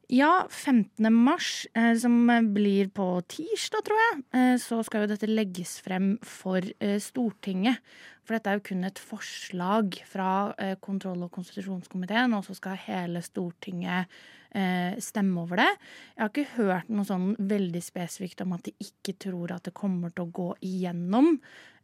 Ja, 0.07 0.47
15. 0.49 1.09
mars, 1.11 1.67
eh, 1.73 1.93
som 1.99 2.29
blir 2.53 2.87
på 2.95 3.05
tirsdag, 3.27 3.83
tror 3.83 3.97
jeg, 3.99 4.21
eh, 4.39 4.55
så 4.55 4.79
skal 4.87 5.03
jo 5.03 5.09
dette 5.11 5.27
legges 5.27 5.81
frem 5.83 6.13
for 6.23 6.63
eh, 6.79 6.95
Stortinget. 7.03 7.81
For 8.23 8.37
dette 8.37 8.47
er 8.47 8.55
jo 8.55 8.63
kun 8.69 8.87
et 8.87 9.01
forslag 9.03 9.97
fra 10.07 10.53
eh, 10.63 10.77
kontroll- 10.79 11.25
og 11.27 11.33
konstitusjonskomiteen, 11.35 12.35
og 12.37 12.45
så 12.47 12.55
skal 12.55 12.79
hele 12.85 13.19
Stortinget 13.19 14.07
eh, 14.55 14.95
stemme 15.03 15.43
over 15.43 15.59
det. 15.59 15.69
Jeg 16.15 16.23
har 16.23 16.31
ikke 16.31 16.55
hørt 16.55 16.89
noe 16.89 17.07
sånn 17.07 17.33
veldig 17.39 17.83
spesifikt 17.83 18.45
om 18.45 18.55
at 18.55 18.63
de 18.63 18.77
ikke 18.79 19.17
tror 19.27 19.57
at 19.57 19.67
det 19.67 19.75
kommer 19.75 20.15
til 20.15 20.23
å 20.23 20.31
gå 20.39 20.49
igjennom. 20.69 21.33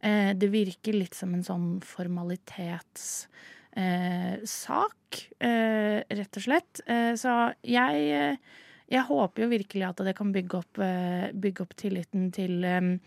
Eh, 0.00 0.32
det 0.32 0.48
virker 0.48 0.96
litt 0.96 1.12
som 1.12 1.36
en 1.36 1.44
sånn 1.44 1.68
formalitets 1.84 3.26
eh, 3.76 4.38
sak, 4.48 5.24
eh, 5.40 6.02
rett 6.08 6.38
og 6.38 6.46
slett. 6.46 6.80
Eh, 6.86 7.12
så 7.18 7.54
jeg, 7.66 8.06
eh, 8.14 8.62
jeg 8.92 9.08
håper 9.10 9.44
jo 9.44 9.50
virkelig 9.52 9.88
at 9.88 10.04
det 10.06 10.16
kan 10.16 10.32
bygge 10.34 10.60
opp, 10.60 10.78
eh, 10.78 11.28
bygge 11.32 11.66
opp 11.66 11.76
tilliten 11.76 12.32
til 12.32 13.00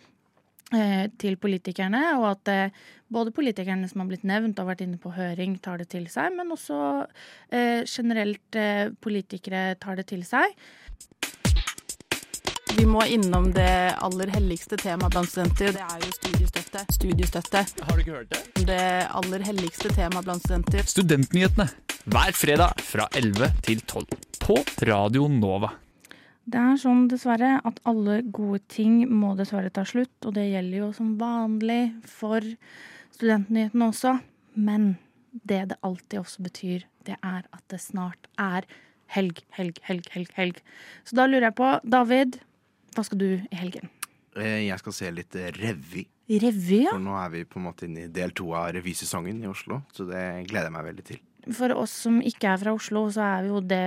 til 0.68 1.38
politikerne, 1.40 2.20
og 2.20 2.26
at 2.28 2.74
både 3.08 3.32
politikerne 3.32 3.88
som 3.88 4.02
har 4.02 4.10
blitt 4.10 4.26
nevnt 4.28 4.58
og 4.60 4.68
vært 4.68 4.82
inne 4.84 4.98
på 5.00 5.14
høring, 5.16 5.54
tar 5.64 5.78
det 5.80 5.88
til 5.94 6.10
seg, 6.12 6.36
men 6.36 6.52
også 6.52 7.08
generelt 7.88 8.58
politikere 9.00 9.78
tar 9.80 9.96
det 9.96 10.10
til 10.12 10.26
seg. 10.28 10.52
Vi 12.78 12.86
må 12.86 13.02
innom 13.10 13.48
det 13.56 13.96
aller 14.06 14.30
helligste 14.30 14.78
temaet 14.78 15.16
blant 15.16 15.32
studenter. 15.32 15.72
Det 15.74 15.82
er 15.82 16.04
jo 16.04 16.12
studiestøtte. 16.14 16.84
Studiestøtte. 16.94 17.64
Har 17.88 17.98
du 17.98 18.04
ikke 18.04 18.14
hørt 18.20 18.36
det? 18.36 18.66
Det 18.70 18.84
aller 19.18 19.46
helligste 19.48 19.90
temaet 19.96 20.28
blant 20.28 20.46
studenter. 20.46 20.86
Studentnyhetene 20.86 21.66
hver 22.06 22.38
fredag 22.38 22.84
fra 22.86 23.08
11 23.18 23.50
til 23.66 23.82
12 23.82 24.06
på 24.44 24.60
Radio 24.92 25.26
Nova. 25.32 25.72
Det 26.46 26.62
er 26.62 26.78
sånn 26.78 27.08
dessverre 27.10 27.56
at 27.66 27.82
alle 27.90 28.20
gode 28.30 28.62
ting 28.70 29.00
må 29.10 29.34
dessverre 29.40 29.74
ta 29.74 29.82
slutt, 29.82 30.14
og 30.30 30.38
det 30.38 30.46
gjelder 30.52 30.84
jo 30.84 30.94
som 31.00 31.16
vanlig 31.18 31.82
for 32.06 32.46
studentnyhetene 33.18 33.90
også. 33.90 34.20
Men 34.54 34.92
det 35.34 35.64
det 35.72 35.82
alltid 35.82 36.22
også 36.22 36.46
betyr, 36.46 36.86
det 37.10 37.18
er 37.24 37.42
at 37.42 37.66
det 37.74 37.82
snart 37.82 38.30
er 38.38 38.70
helg, 39.18 39.42
helg, 39.58 39.82
helg, 39.88 40.06
helg. 40.14 40.30
helg. 40.38 40.62
Så 41.08 41.18
da 41.18 41.26
lurer 41.26 41.50
jeg 41.50 41.58
på, 41.58 41.74
David, 41.88 42.38
hva 42.98 43.06
skal 43.08 43.22
du 43.22 43.28
i 43.38 43.58
helgen? 43.62 43.90
Eh, 44.38 44.66
Jeg 44.68 44.80
skal 44.82 44.94
se 44.94 45.12
litt 45.14 45.38
revy. 45.58 46.04
Revy, 46.28 46.82
ja. 46.84 46.92
For 46.92 47.00
nå 47.02 47.16
er 47.22 47.30
vi 47.32 47.46
på 47.48 47.62
en 47.62 47.68
måte 47.70 47.88
inne 47.88 48.04
i 48.06 48.12
del 48.12 48.34
to 48.36 48.50
av 48.58 48.74
revysesongen 48.76 49.40
i 49.46 49.48
Oslo, 49.50 49.80
så 49.96 50.04
det 50.10 50.26
gleder 50.50 50.68
jeg 50.68 50.76
meg 50.76 50.88
veldig 50.90 51.06
til. 51.14 51.22
For 51.56 51.72
oss 51.80 51.94
som 52.04 52.18
ikke 52.20 52.50
er 52.52 52.60
fra 52.60 52.74
Oslo, 52.76 53.06
så 53.16 53.24
er 53.24 53.46
jo 53.48 53.62
det 53.64 53.80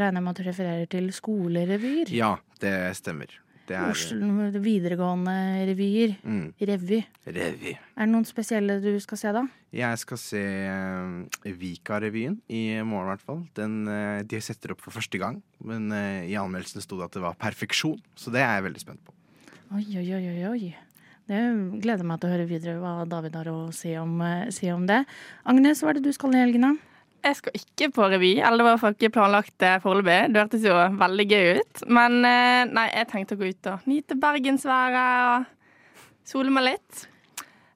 regner 0.00 0.16
jeg 0.22 0.24
med 0.24 0.32
at 0.32 0.38
du 0.40 0.46
refererer 0.48 0.88
til 0.94 1.10
skolerevyer. 1.12 2.08
Ja, 2.16 2.30
det 2.64 2.72
stemmer. 2.96 3.34
Det 3.68 3.76
er 3.78 3.92
Oslo, 3.92 4.28
videregående 4.62 5.34
revyer. 5.68 6.16
Mm. 6.26 6.52
Revy. 6.58 6.98
revy. 7.26 7.74
Er 7.76 8.06
det 8.08 8.10
noen 8.10 8.26
spesielle 8.26 8.78
du 8.82 8.90
skal 9.02 9.20
se, 9.20 9.32
da? 9.36 9.44
Jeg 9.72 10.00
skal 10.02 10.20
se 10.20 10.42
uh, 10.42 11.52
Vika-revyen 11.60 12.40
i 12.50 12.62
morgen, 12.82 13.06
i 13.06 13.12
hvert 13.12 13.24
fall. 13.24 13.42
Den, 13.56 13.82
uh, 13.88 14.20
de 14.26 14.42
setter 14.42 14.74
opp 14.74 14.82
for 14.84 14.94
første 14.94 15.20
gang. 15.22 15.40
Men 15.62 15.88
uh, 15.94 16.22
i 16.26 16.36
anmeldelsen 16.38 16.84
sto 16.84 16.98
det 16.98 17.08
at 17.08 17.18
det 17.18 17.24
var 17.24 17.38
perfeksjon, 17.40 18.00
så 18.18 18.34
det 18.34 18.42
er 18.42 18.58
jeg 18.58 18.68
veldig 18.68 18.84
spent 18.84 19.04
på. 19.06 19.14
Oi, 19.78 19.86
oi, 20.02 20.08
oi, 20.18 20.38
oi. 20.50 20.72
Det 21.30 21.42
gleder 21.80 22.04
meg 22.04 22.18
til 22.20 22.28
å 22.28 22.34
høre 22.34 22.48
videre 22.50 22.80
hva 22.82 22.96
David 23.08 23.38
har 23.38 23.48
å 23.52 23.58
si 23.72 23.94
om, 23.96 24.18
si 24.52 24.68
om 24.74 24.88
det. 24.90 25.04
Agnes, 25.48 25.80
hva 25.80 25.92
er 25.92 26.00
det 26.00 26.10
du 26.10 26.16
skal 26.16 26.34
i 26.34 26.42
helgen, 26.42 26.66
da? 26.66 26.91
Jeg 27.22 27.38
skal 27.38 27.54
ikke 27.54 27.88
på 27.94 28.06
revy, 28.10 28.32
eller 28.42 28.58
det 28.58 28.66
var 28.66 28.80
fall 28.82 28.96
ikke 28.96 29.12
planlagt 29.14 29.54
det 29.62 29.76
foreløpig. 29.84 30.32
Det 30.34 30.40
hørtes 30.42 30.64
jo 30.66 30.74
veldig 30.98 31.26
gøy 31.30 31.60
ut. 31.60 31.82
Men 31.86 32.18
eh, 32.26 32.62
nei, 32.66 32.88
jeg 32.90 33.08
tenkte 33.12 33.36
å 33.36 33.40
gå 33.40 33.52
ut 33.52 33.68
og 33.70 33.86
nyte 33.86 34.16
bergensværet 34.18 34.98
og 35.28 36.26
sole 36.26 36.50
meg 36.54 36.66
litt. 36.72 37.04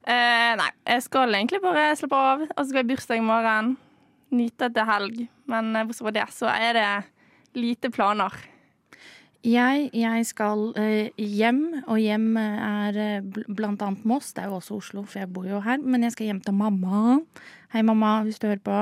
Eh, 0.03 0.51
nei, 0.59 0.67
jeg 0.87 1.05
skal 1.07 1.31
egentlig 1.35 1.61
bare 1.63 1.93
slappe 1.99 2.19
av. 2.19 2.43
Og 2.49 2.59
så 2.59 2.67
skal 2.69 2.81
jeg 2.81 2.89
bursdag 2.91 3.21
i 3.21 3.23
morgen. 3.23 3.73
Nyte 4.35 4.67
etter 4.67 4.87
helg. 4.87 5.23
Men 5.47 5.71
eh, 5.75 5.87
bortsett 5.87 6.09
fra 6.09 6.15
det, 6.19 6.27
så 6.35 6.51
er 6.51 6.77
det 6.81 6.91
lite 7.55 7.91
planer. 7.95 8.35
Jeg, 9.47 9.87
jeg 9.95 10.25
skal 10.27 10.73
eh, 10.75 11.15
hjem, 11.15 11.61
og 11.85 12.01
hjem 12.01 12.35
er 12.41 12.97
eh, 12.99 13.43
blant 13.47 13.83
annet 13.85 14.03
Moss. 14.07 14.33
Det 14.35 14.43
er 14.43 14.51
jo 14.51 14.57
også 14.57 14.81
Oslo, 14.81 15.05
for 15.07 15.21
jeg 15.21 15.31
bor 15.31 15.47
jo 15.47 15.63
her. 15.63 15.79
Men 15.79 16.03
jeg 16.03 16.17
skal 16.17 16.31
hjem 16.31 16.43
til 16.43 16.57
mamma. 16.57 17.21
Hei, 17.71 17.85
mamma, 17.85 18.17
hvis 18.27 18.43
du 18.43 18.49
hører 18.49 18.63
på. 18.65 18.81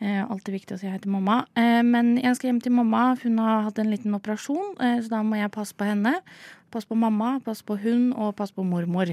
Eh, 0.00 0.22
alltid 0.24 0.54
viktig 0.56 0.76
å 0.76 0.80
si 0.80 0.88
hei 0.88 0.98
til 0.98 1.12
mamma. 1.12 1.42
Eh, 1.60 1.82
men 1.84 2.14
jeg 2.16 2.36
skal 2.36 2.50
hjem 2.50 2.62
til 2.64 2.72
mamma. 2.72 3.14
Hun 3.20 3.38
har 3.38 3.66
hatt 3.66 3.78
en 3.78 3.92
liten 3.92 4.16
operasjon, 4.16 4.74
eh, 4.80 4.98
så 5.04 5.12
da 5.12 5.22
må 5.22 5.36
jeg 5.36 5.52
passe 5.52 5.76
på 5.76 5.84
henne. 5.84 6.20
Passe 6.72 6.88
på 6.88 6.96
mamma, 6.96 7.38
passe 7.44 7.66
på 7.66 7.76
hun 7.82 8.12
og 8.14 8.36
passe 8.38 8.56
på 8.56 8.64
mormor. 8.64 9.12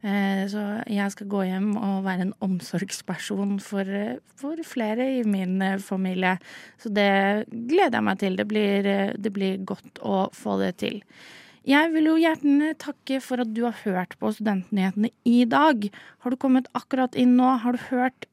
Eh, 0.00 0.46
så 0.48 0.60
jeg 0.88 1.12
skal 1.12 1.28
gå 1.28 1.42
hjem 1.44 1.74
og 1.76 2.06
være 2.06 2.24
en 2.24 2.32
omsorgsperson 2.40 3.58
for, 3.60 3.84
eh, 3.84 4.16
for 4.34 4.56
flere 4.64 5.04
i 5.18 5.22
min 5.28 5.60
eh, 5.60 5.76
familie. 5.76 6.38
Så 6.80 6.88
det 6.88 7.44
gleder 7.50 7.98
jeg 7.98 8.06
meg 8.06 8.18
til. 8.18 8.36
Det 8.36 8.48
blir, 8.48 8.88
det 9.20 9.32
blir 9.32 9.60
godt 9.64 10.00
å 10.00 10.30
få 10.32 10.56
det 10.62 10.78
til. 10.80 11.02
Jeg 11.68 11.90
vil 11.92 12.06
jo 12.08 12.14
gjerne 12.16 12.70
takke 12.80 13.18
for 13.20 13.42
at 13.42 13.50
du 13.52 13.66
har 13.66 13.76
hørt 13.82 14.14
på 14.16 14.30
Studentnyhetene 14.32 15.10
i 15.28 15.44
dag. 15.44 15.90
Har 16.24 16.32
du 16.32 16.38
kommet 16.40 16.70
akkurat 16.72 17.16
inn 17.20 17.34
nå, 17.36 17.50
har 17.60 17.76
du 17.76 17.82
hørt 17.90 18.24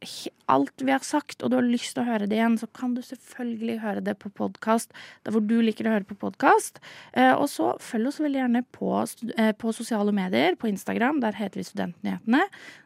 alt 0.47 0.79
vi 0.79 0.93
har 0.93 1.03
sagt, 1.03 1.41
og 1.43 1.51
du 1.51 1.57
har 1.57 1.65
lyst 1.67 1.93
til 1.95 2.05
å 2.05 2.07
høre 2.07 2.27
det 2.29 2.37
igjen, 2.37 2.55
så 2.59 2.69
kan 2.71 2.93
du 2.95 3.01
selvfølgelig 3.03 3.81
høre 3.83 4.03
det 4.03 4.15
på 4.21 4.31
podkast 4.31 4.93
der 5.27 5.35
hvor 5.35 5.43
du 5.43 5.57
liker 5.59 5.89
å 5.89 5.97
høre 5.97 6.07
på 6.07 6.15
podkast. 6.21 6.79
Eh, 7.11 7.33
og 7.33 7.49
så 7.51 7.73
følg 7.83 8.07
oss 8.13 8.21
veldig 8.23 8.39
gjerne 8.39 8.63
på, 8.71 8.91
eh, 9.35 9.51
på 9.59 9.75
sosiale 9.75 10.13
medier, 10.15 10.55
på 10.55 10.71
Instagram. 10.71 11.19
Der 11.23 11.35
heter 11.35 11.59
vi 11.59 11.67
Studentnyhetene. 11.67 12.45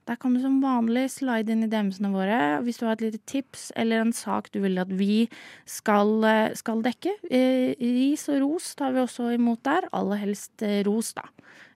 Der 0.09 0.17
kan 0.17 0.33
du 0.33 0.41
som 0.41 0.57
vanlig 0.63 1.05
slide 1.13 1.53
inn 1.53 1.67
i 1.67 1.69
DM-ene 1.69 2.09
våre 2.09 2.39
hvis 2.65 2.81
du 2.81 2.87
har 2.87 2.97
et 2.97 3.05
lite 3.05 3.21
tips 3.29 3.69
eller 3.77 4.01
en 4.01 4.13
sak 4.15 4.49
du 4.51 4.59
vil 4.63 4.81
at 4.81 4.89
vi 4.89 5.29
skal, 5.69 6.17
eh, 6.25 6.57
skal 6.57 6.81
dekke. 6.81 7.13
Ris 7.29 8.25
og 8.33 8.41
ros 8.41 8.73
tar 8.75 8.97
vi 8.97 9.05
også 9.05 9.35
imot 9.37 9.61
der. 9.69 9.85
Alle 9.93 10.17
helst 10.17 10.30
eh, 10.65 10.81
ros, 10.87 11.13
da. 11.17 11.25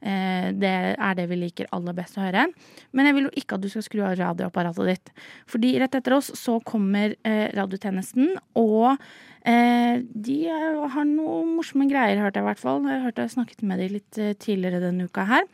Eh, 0.06 0.50
det 0.56 0.74
er 0.96 1.18
det 1.18 1.28
vi 1.32 1.40
liker 1.40 1.70
aller 1.76 1.96
best 1.98 2.20
å 2.20 2.24
høre. 2.26 2.48
Men 2.96 3.10
jeg 3.10 3.18
vil 3.18 3.28
jo 3.28 3.36
ikke 3.42 3.58
at 3.58 3.66
du 3.66 3.70
skal 3.72 3.86
skru 3.86 4.04
av 4.06 4.18
radioapparatet 4.20 4.92
ditt. 4.92 5.14
Fordi 5.52 5.76
rett 5.82 5.98
etter 6.00 6.18
oss 6.18 6.32
så 6.40 6.60
kommer 6.66 7.16
eh, 7.24 7.48
radiotjenesten, 7.56 8.36
og 8.60 8.98
de 9.46 10.36
har 10.50 11.04
noen 11.06 11.52
morsomme 11.54 11.86
greier, 11.86 12.18
hørte 12.18 12.40
jeg 12.40 12.42
i 12.42 12.48
hvert 12.48 12.62
fall. 12.64 12.80
Jeg 12.90 13.12
jeg 13.14 13.34
snakket 13.36 13.60
med 13.70 13.78
de 13.78 13.90
litt 13.94 14.18
tidligere 14.42 14.80
denne 14.82 15.06
uka 15.06 15.22
her. 15.30 15.46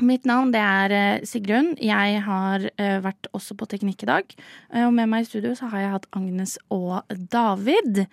Mitt 0.00 0.24
navn 0.24 0.48
det 0.54 0.60
er 0.64 0.92
eh, 0.96 1.24
Sigrun. 1.28 1.74
Jeg 1.76 2.20
har 2.24 2.62
eh, 2.80 2.98
vært 3.04 3.28
også 3.36 3.52
på 3.58 3.66
Teknikk 3.68 4.06
i 4.06 4.08
dag. 4.08 4.30
Eh, 4.72 4.86
og 4.86 4.94
med 4.96 5.10
meg 5.12 5.26
i 5.26 5.28
studio 5.28 5.52
så 5.58 5.68
har 5.68 5.82
jeg 5.82 5.92
hatt 5.92 6.06
Agnes 6.16 6.56
og 6.72 7.02
David. 7.32 8.06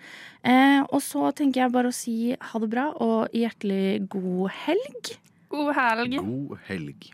Eh, 0.44 0.80
og 0.84 1.00
så 1.04 1.30
tenker 1.32 1.64
jeg 1.64 1.72
bare 1.72 1.88
å 1.88 1.96
si 1.96 2.34
ha 2.36 2.60
det 2.60 2.68
bra 2.68 2.90
og 2.92 3.32
hjertelig 3.32 4.04
god 4.12 4.52
helg. 4.66 5.14
God 5.48 5.72
helg. 5.78 6.18
God 6.20 6.60
helg. 6.68 7.08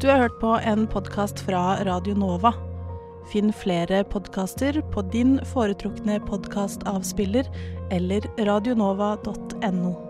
Du 0.00 0.08
har 0.08 0.24
hørt 0.24 0.40
på 0.40 0.56
en 0.64 0.88
podkast 0.88 1.44
fra 1.44 1.76
Radio 1.84 2.16
Nova. 2.16 2.69
Finn 3.30 3.52
flere 3.54 4.02
podkaster 4.10 4.80
på 4.92 5.02
din 5.12 5.38
foretrukne 5.52 6.18
podkastavspiller 6.26 7.46
eller 7.94 8.26
radionova.no. 8.44 10.09